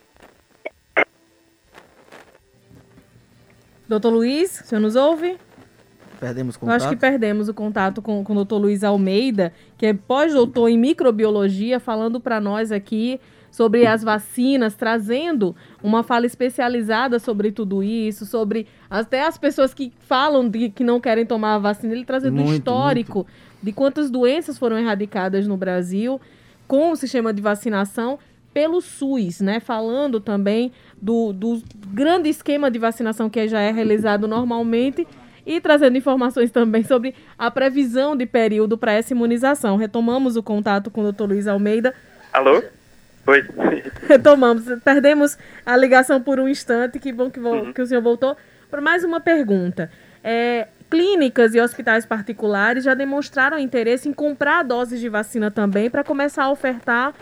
Doutor 3.87 4.09
Luiz, 4.09 4.61
o 4.61 4.63
senhor 4.65 4.81
nos 4.81 4.95
ouve? 4.95 5.37
Perdemos 6.19 6.57
contato? 6.57 6.71
Eu 6.71 6.75
acho 6.75 6.89
que 6.89 6.95
perdemos 6.95 7.49
o 7.49 7.53
contato 7.53 8.01
com, 8.01 8.23
com 8.23 8.33
o 8.33 8.35
doutor 8.35 8.57
Luiz 8.57 8.83
Almeida, 8.83 9.53
que 9.77 9.85
é 9.85 9.93
pós-doutor 9.93 10.69
em 10.69 10.77
microbiologia, 10.77 11.79
falando 11.79 12.19
para 12.19 12.39
nós 12.39 12.71
aqui 12.71 13.19
sobre 13.51 13.85
as 13.85 14.03
vacinas, 14.03 14.75
trazendo 14.75 15.55
uma 15.81 16.03
fala 16.03 16.25
especializada 16.25 17.19
sobre 17.19 17.51
tudo 17.51 17.81
isso, 17.81 18.25
sobre 18.25 18.67
até 18.89 19.25
as 19.25 19.37
pessoas 19.37 19.73
que 19.73 19.93
falam 20.01 20.49
de 20.49 20.69
que 20.69 20.83
não 20.83 20.99
querem 20.99 21.25
tomar 21.25 21.55
a 21.55 21.59
vacina, 21.59 21.93
ele 21.93 22.03
trazendo 22.03 22.41
um 22.41 22.53
histórico 22.53 23.19
muito. 23.19 23.29
de 23.63 23.71
quantas 23.71 24.09
doenças 24.09 24.57
foram 24.57 24.77
erradicadas 24.77 25.47
no 25.47 25.55
Brasil 25.55 26.19
com 26.67 26.91
o 26.91 26.95
sistema 26.95 27.31
de 27.31 27.41
vacinação 27.41 28.19
pelo 28.55 28.79
SUS, 28.79 29.41
né? 29.41 29.59
Falando 29.59 30.21
também 30.21 30.71
do, 31.01 31.33
do 31.33 31.61
grande 31.89 32.29
esquema 32.29 32.71
de 32.71 32.79
vacinação 32.79 33.29
que 33.29 33.49
já 33.49 33.59
é 33.59 33.69
realizado 33.69 34.29
normalmente 34.29 35.05
e 35.45 35.59
trazendo 35.59 35.97
informações 35.97 36.51
também 36.51 36.81
sobre 36.81 37.13
a 37.37 37.51
previsão 37.51 38.15
de 38.15 38.25
período 38.25 38.77
para 38.77 38.93
essa 38.93 39.11
imunização. 39.11 39.75
Retomamos 39.75 40.37
o 40.37 40.41
contato 40.41 40.89
com 40.89 41.01
o 41.01 41.11
Dr. 41.11 41.25
Luiz 41.25 41.47
Almeida. 41.47 41.93
Alô? 42.31 42.63
Oi. 43.27 43.43
Retomamos. 44.07 44.63
Perdemos 44.85 45.37
a 45.65 45.75
ligação 45.75 46.21
por 46.21 46.39
um 46.39 46.47
instante. 46.47 46.97
Que 46.97 47.11
bom 47.11 47.29
que, 47.29 47.41
uhum. 47.41 47.73
que 47.73 47.81
o 47.81 47.85
senhor 47.85 48.01
voltou. 48.01 48.37
Por 48.69 48.79
mais 48.79 49.03
uma 49.03 49.19
pergunta. 49.19 49.91
É, 50.23 50.69
clínicas 50.89 51.53
e 51.53 51.59
hospitais 51.59 52.05
particulares 52.05 52.85
já 52.85 52.93
demonstraram 52.93 53.59
interesse 53.59 54.07
em 54.07 54.13
comprar 54.13 54.63
doses 54.63 55.01
de 55.01 55.09
vacina 55.09 55.51
também 55.51 55.89
para 55.89 56.05
começar 56.05 56.45
a 56.45 56.51
ofertar 56.51 57.13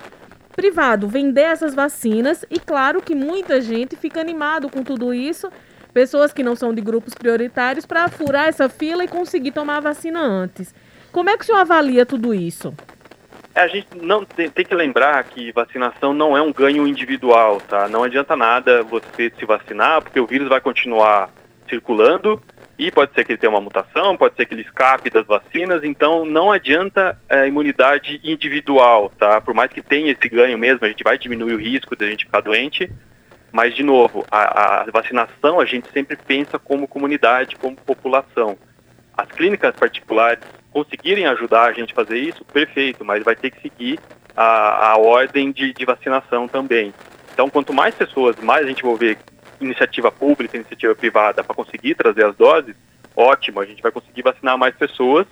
privado, 0.56 1.08
vender 1.08 1.42
essas 1.42 1.74
vacinas. 1.74 2.46
E 2.50 2.60
claro 2.60 3.02
que 3.02 3.13
muita 3.13 3.60
gente 3.62 3.96
fica 3.96 4.22
animado 4.22 4.70
com 4.70 4.84
tudo 4.84 5.13
isso 5.13 5.52
pessoas 5.94 6.34
que 6.34 6.44
não 6.44 6.56
são 6.56 6.74
de 6.74 6.82
grupos 6.82 7.13
prioritários 7.13 7.86
para 7.86 8.10
furar 8.10 8.48
essa 8.48 8.68
fila 8.68 9.04
e 9.04 9.08
conseguir 9.08 9.52
tomar 9.52 9.78
a 9.78 9.82
vacina 9.82 10.20
antes. 10.20 10.74
Como 11.12 11.30
é 11.30 11.38
que 11.38 11.44
o 11.44 11.46
senhor 11.46 11.60
avalia 11.60 12.06
tudo 12.06 12.34
isso? 12.34 12.74
É, 13.54 13.62
a 13.62 13.68
gente 13.68 13.88
não 14.02 14.26
tem, 14.26 14.50
tem, 14.50 14.66
que 14.66 14.74
lembrar 14.74 15.24
que 15.26 15.52
vacinação 15.52 16.12
não 16.12 16.36
é 16.36 16.42
um 16.42 16.52
ganho 16.52 16.88
individual, 16.88 17.62
tá? 17.62 17.88
Não 17.88 18.04
adianta 18.04 18.36
nada 18.36 18.82
você 18.82 19.32
se 19.38 19.46
vacinar, 19.46 20.02
porque 20.02 20.20
o 20.20 20.26
vírus 20.26 20.50
vai 20.50 20.60
continuar 20.60 21.30
circulando 21.70 22.42
e 22.78 22.92
pode 22.92 23.14
ser 23.14 23.24
que 23.24 23.32
ele 23.32 23.40
tenha 23.40 23.52
uma 23.52 23.62
mutação, 23.62 24.18
pode 24.18 24.36
ser 24.36 24.46
que 24.46 24.54
ele 24.54 24.64
escape 24.64 25.10
das 25.10 25.26
vacinas, 25.26 25.84
então 25.84 26.26
não 26.26 26.52
adianta 26.52 27.18
a 27.30 27.38
é, 27.38 27.48
imunidade 27.48 28.20
individual, 28.24 29.12
tá? 29.18 29.40
Por 29.40 29.54
mais 29.54 29.72
que 29.72 29.82
tenha 29.82 30.12
esse 30.12 30.28
ganho 30.28 30.58
mesmo, 30.58 30.86
a 30.86 30.90
gente 30.90 31.04
vai 31.04 31.18
diminuir 31.18 31.54
o 31.54 31.60
risco 31.60 31.96
de 31.96 32.06
a 32.06 32.10
gente 32.10 32.26
ficar 32.26 32.42
doente, 32.42 32.92
mas, 33.52 33.76
de 33.76 33.84
novo, 33.84 34.26
a, 34.32 34.82
a, 34.82 34.92
vacinação 34.92 35.60
a 35.60 35.66
gente 35.66 35.88
sempre 35.94 36.16
pensa 36.16 36.58
como 36.58 36.88
comunidade, 36.88 37.56
como 37.56 37.76
população. 37.76 38.58
As 39.16 39.28
clínicas 39.28 39.76
particulares 39.76 40.44
conseguirem 40.72 41.28
ajudar 41.28 41.66
a 41.66 41.72
gente 41.72 41.92
a 41.92 41.96
fazer 41.96 42.18
isso, 42.18 42.44
perfeito, 42.46 43.06
mas 43.06 43.24
vai 43.24 43.36
ter 43.36 43.52
que 43.52 43.62
seguir 43.62 44.00
a, 44.36 44.94
a 44.94 44.98
ordem 44.98 45.52
de, 45.52 45.72
de 45.72 45.86
vacinação 45.86 46.48
também. 46.48 46.92
Então, 47.32 47.48
quanto 47.48 47.72
mais 47.72 47.94
pessoas, 47.94 48.36
mais 48.38 48.66
a 48.66 48.68
gente 48.68 48.80
envolver 48.80 49.20
iniciativa 49.63 50.12
pública, 50.12 50.58
iniciativa 50.58 50.95
privada 50.95 51.43
para 51.43 51.56
conseguir 51.56 51.95
trazer 51.95 52.26
as 52.26 52.36
doses, 52.36 52.76
ótimo, 53.15 53.60
a 53.60 53.65
gente 53.65 53.82
vai 53.82 53.91
conseguir 53.91 54.21
vacinar 54.21 54.58
mais 54.58 54.76
pessoas 54.76 55.28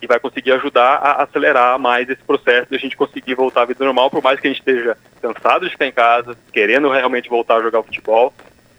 e 0.00 0.06
vai 0.06 0.20
conseguir 0.20 0.52
ajudar 0.52 0.96
a 0.96 1.22
acelerar 1.22 1.78
mais 1.78 2.08
esse 2.08 2.22
processo 2.22 2.68
de 2.68 2.76
a 2.76 2.78
gente 2.78 2.96
conseguir 2.96 3.34
voltar 3.34 3.62
à 3.62 3.64
vida 3.64 3.84
normal, 3.84 4.10
por 4.10 4.22
mais 4.22 4.38
que 4.38 4.46
a 4.46 4.50
gente 4.50 4.60
esteja 4.60 4.96
cansado 5.20 5.64
de 5.64 5.70
ficar 5.70 5.86
em 5.86 5.92
casa, 5.92 6.36
querendo 6.52 6.90
realmente 6.90 7.28
voltar 7.28 7.56
a 7.56 7.62
jogar 7.62 7.82
futebol, 7.82 8.32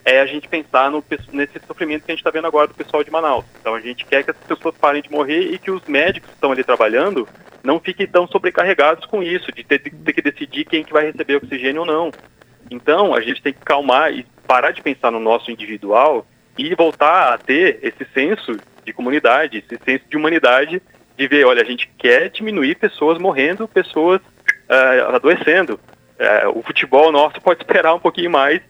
é 0.05 0.21
a 0.21 0.25
gente 0.27 0.47
pensar 0.47 0.91
no, 0.91 1.03
nesse 1.33 1.59
sofrimento 1.65 2.05
que 2.05 2.11
a 2.11 2.13
gente 2.13 2.19
está 2.19 2.29
vendo 2.29 2.45
agora 2.45 2.67
do 2.67 2.75
pessoal 2.75 3.03
de 3.03 3.09
Manaus. 3.09 3.43
Então 3.59 3.73
a 3.73 3.81
gente 3.81 4.05
quer 4.05 4.23
que 4.23 4.29
as 4.29 4.37
pessoas 4.37 4.75
parem 4.77 5.01
de 5.01 5.11
morrer 5.11 5.51
e 5.51 5.57
que 5.57 5.71
os 5.71 5.83
médicos 5.87 6.29
que 6.29 6.35
estão 6.35 6.51
ali 6.51 6.63
trabalhando 6.63 7.27
não 7.63 7.79
fiquem 7.79 8.05
tão 8.05 8.27
sobrecarregados 8.27 9.05
com 9.07 9.23
isso, 9.23 9.51
de 9.51 9.63
ter, 9.63 9.79
ter 9.79 10.13
que 10.13 10.21
decidir 10.21 10.65
quem 10.65 10.83
que 10.83 10.93
vai 10.93 11.05
receber 11.05 11.37
oxigênio 11.37 11.81
ou 11.81 11.87
não. 11.87 12.11
Então 12.69 13.13
a 13.13 13.21
gente 13.21 13.41
tem 13.41 13.53
que 13.53 13.59
calmar 13.59 14.11
e 14.11 14.25
parar 14.47 14.71
de 14.71 14.81
pensar 14.81 15.11
no 15.11 15.19
nosso 15.19 15.51
individual 15.51 16.25
e 16.57 16.73
voltar 16.75 17.33
a 17.33 17.37
ter 17.37 17.79
esse 17.81 18.05
senso 18.13 18.57
de 18.83 18.93
comunidade, 18.93 19.57
esse 19.57 19.81
senso 19.83 20.05
de 20.09 20.15
humanidade 20.15 20.81
de 21.17 21.27
ver, 21.27 21.45
olha, 21.45 21.61
a 21.61 21.65
gente 21.65 21.89
quer 21.97 22.29
diminuir 22.29 22.75
pessoas 22.75 23.17
morrendo, 23.17 23.67
pessoas 23.67 24.21
uh, 24.21 25.15
adoecendo. 25.15 25.79
Uh, 26.19 26.59
o 26.59 26.61
futebol 26.61 27.11
nosso 27.11 27.41
pode 27.41 27.61
esperar 27.61 27.93
um 27.93 27.99
pouquinho 27.99 28.29
mais, 28.29 28.61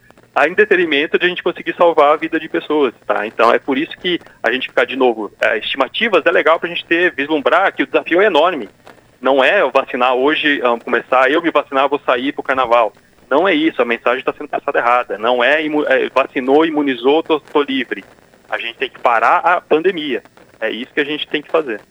em 0.47 0.53
detrimento 0.53 1.17
de 1.17 1.25
a 1.25 1.29
gente 1.29 1.41
conseguir 1.41 1.73
salvar 1.75 2.13
a 2.13 2.17
vida 2.17 2.39
de 2.39 2.49
pessoas, 2.49 2.93
tá? 3.07 3.25
Então 3.25 3.53
é 3.53 3.57
por 3.57 3.77
isso 3.77 3.97
que 3.97 4.19
a 4.43 4.51
gente 4.51 4.67
ficar 4.67 4.85
de 4.85 4.95
novo, 4.95 5.25
uh, 5.25 5.57
estimativas 5.57 6.25
é 6.25 6.31
legal 6.31 6.59
para 6.59 6.69
a 6.69 6.73
gente 6.73 6.85
ter, 6.85 7.13
vislumbrar 7.13 7.73
que 7.73 7.83
o 7.83 7.87
desafio 7.87 8.21
é 8.21 8.25
enorme. 8.25 8.69
Não 9.21 9.43
é 9.43 9.61
eu 9.61 9.71
vacinar 9.71 10.13
hoje, 10.13 10.61
um, 10.63 10.77
começar, 10.77 11.31
eu 11.31 11.41
me 11.41 11.49
vacinar, 11.49 11.89
vou 11.89 11.99
sair 12.05 12.31
para 12.31 12.41
o 12.41 12.43
carnaval. 12.43 12.93
Não 13.29 13.47
é 13.47 13.53
isso, 13.53 13.81
a 13.81 13.85
mensagem 13.85 14.19
está 14.19 14.33
sendo 14.33 14.49
passada 14.49 14.79
errada. 14.79 15.17
Não 15.17 15.43
é, 15.43 15.65
é 15.65 16.09
vacinou, 16.09 16.65
imunizou, 16.65 17.23
tô, 17.23 17.39
tô 17.39 17.61
livre. 17.61 18.03
A 18.49 18.57
gente 18.57 18.77
tem 18.77 18.89
que 18.89 18.99
parar 18.99 19.37
a 19.37 19.59
pandemia. 19.59 20.23
É 20.59 20.69
isso 20.69 20.93
que 20.93 20.99
a 20.99 21.05
gente 21.05 21.27
tem 21.27 21.41
que 21.41 21.51
fazer. 21.51 21.81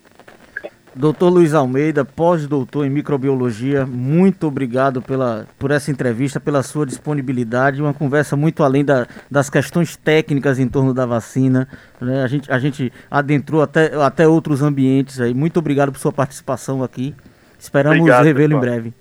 Doutor 0.96 1.28
Luiz 1.28 1.54
Almeida, 1.54 2.04
pós-doutor 2.04 2.86
em 2.86 2.90
microbiologia, 2.90 3.84
muito 3.84 4.46
obrigado 4.46 5.02
pela, 5.02 5.44
por 5.58 5.72
essa 5.72 5.90
entrevista, 5.90 6.38
pela 6.38 6.62
sua 6.62 6.86
disponibilidade. 6.86 7.82
Uma 7.82 7.92
conversa 7.92 8.36
muito 8.36 8.62
além 8.62 8.84
da, 8.84 9.04
das 9.28 9.50
questões 9.50 9.96
técnicas 9.96 10.60
em 10.60 10.68
torno 10.68 10.94
da 10.94 11.04
vacina. 11.04 11.66
Né? 12.00 12.22
A, 12.22 12.28
gente, 12.28 12.52
a 12.52 12.60
gente 12.60 12.92
adentrou 13.10 13.60
até, 13.60 13.92
até 13.96 14.28
outros 14.28 14.62
ambientes 14.62 15.20
aí. 15.20 15.34
Muito 15.34 15.58
obrigado 15.58 15.90
por 15.90 15.98
sua 15.98 16.12
participação 16.12 16.80
aqui. 16.80 17.12
Esperamos 17.58 18.08
revê-lo 18.22 18.56
em 18.56 18.60
breve. 18.60 18.94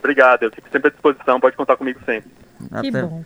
Obrigado, 0.00 0.42
eu 0.42 0.50
fico 0.50 0.68
sempre 0.70 0.88
à 0.88 0.90
disposição, 0.90 1.38
pode 1.38 1.56
contar 1.56 1.76
comigo 1.76 2.00
sempre. 2.04 2.30
Até. 2.72 2.80
Que 2.82 2.90
bom. 2.90 3.24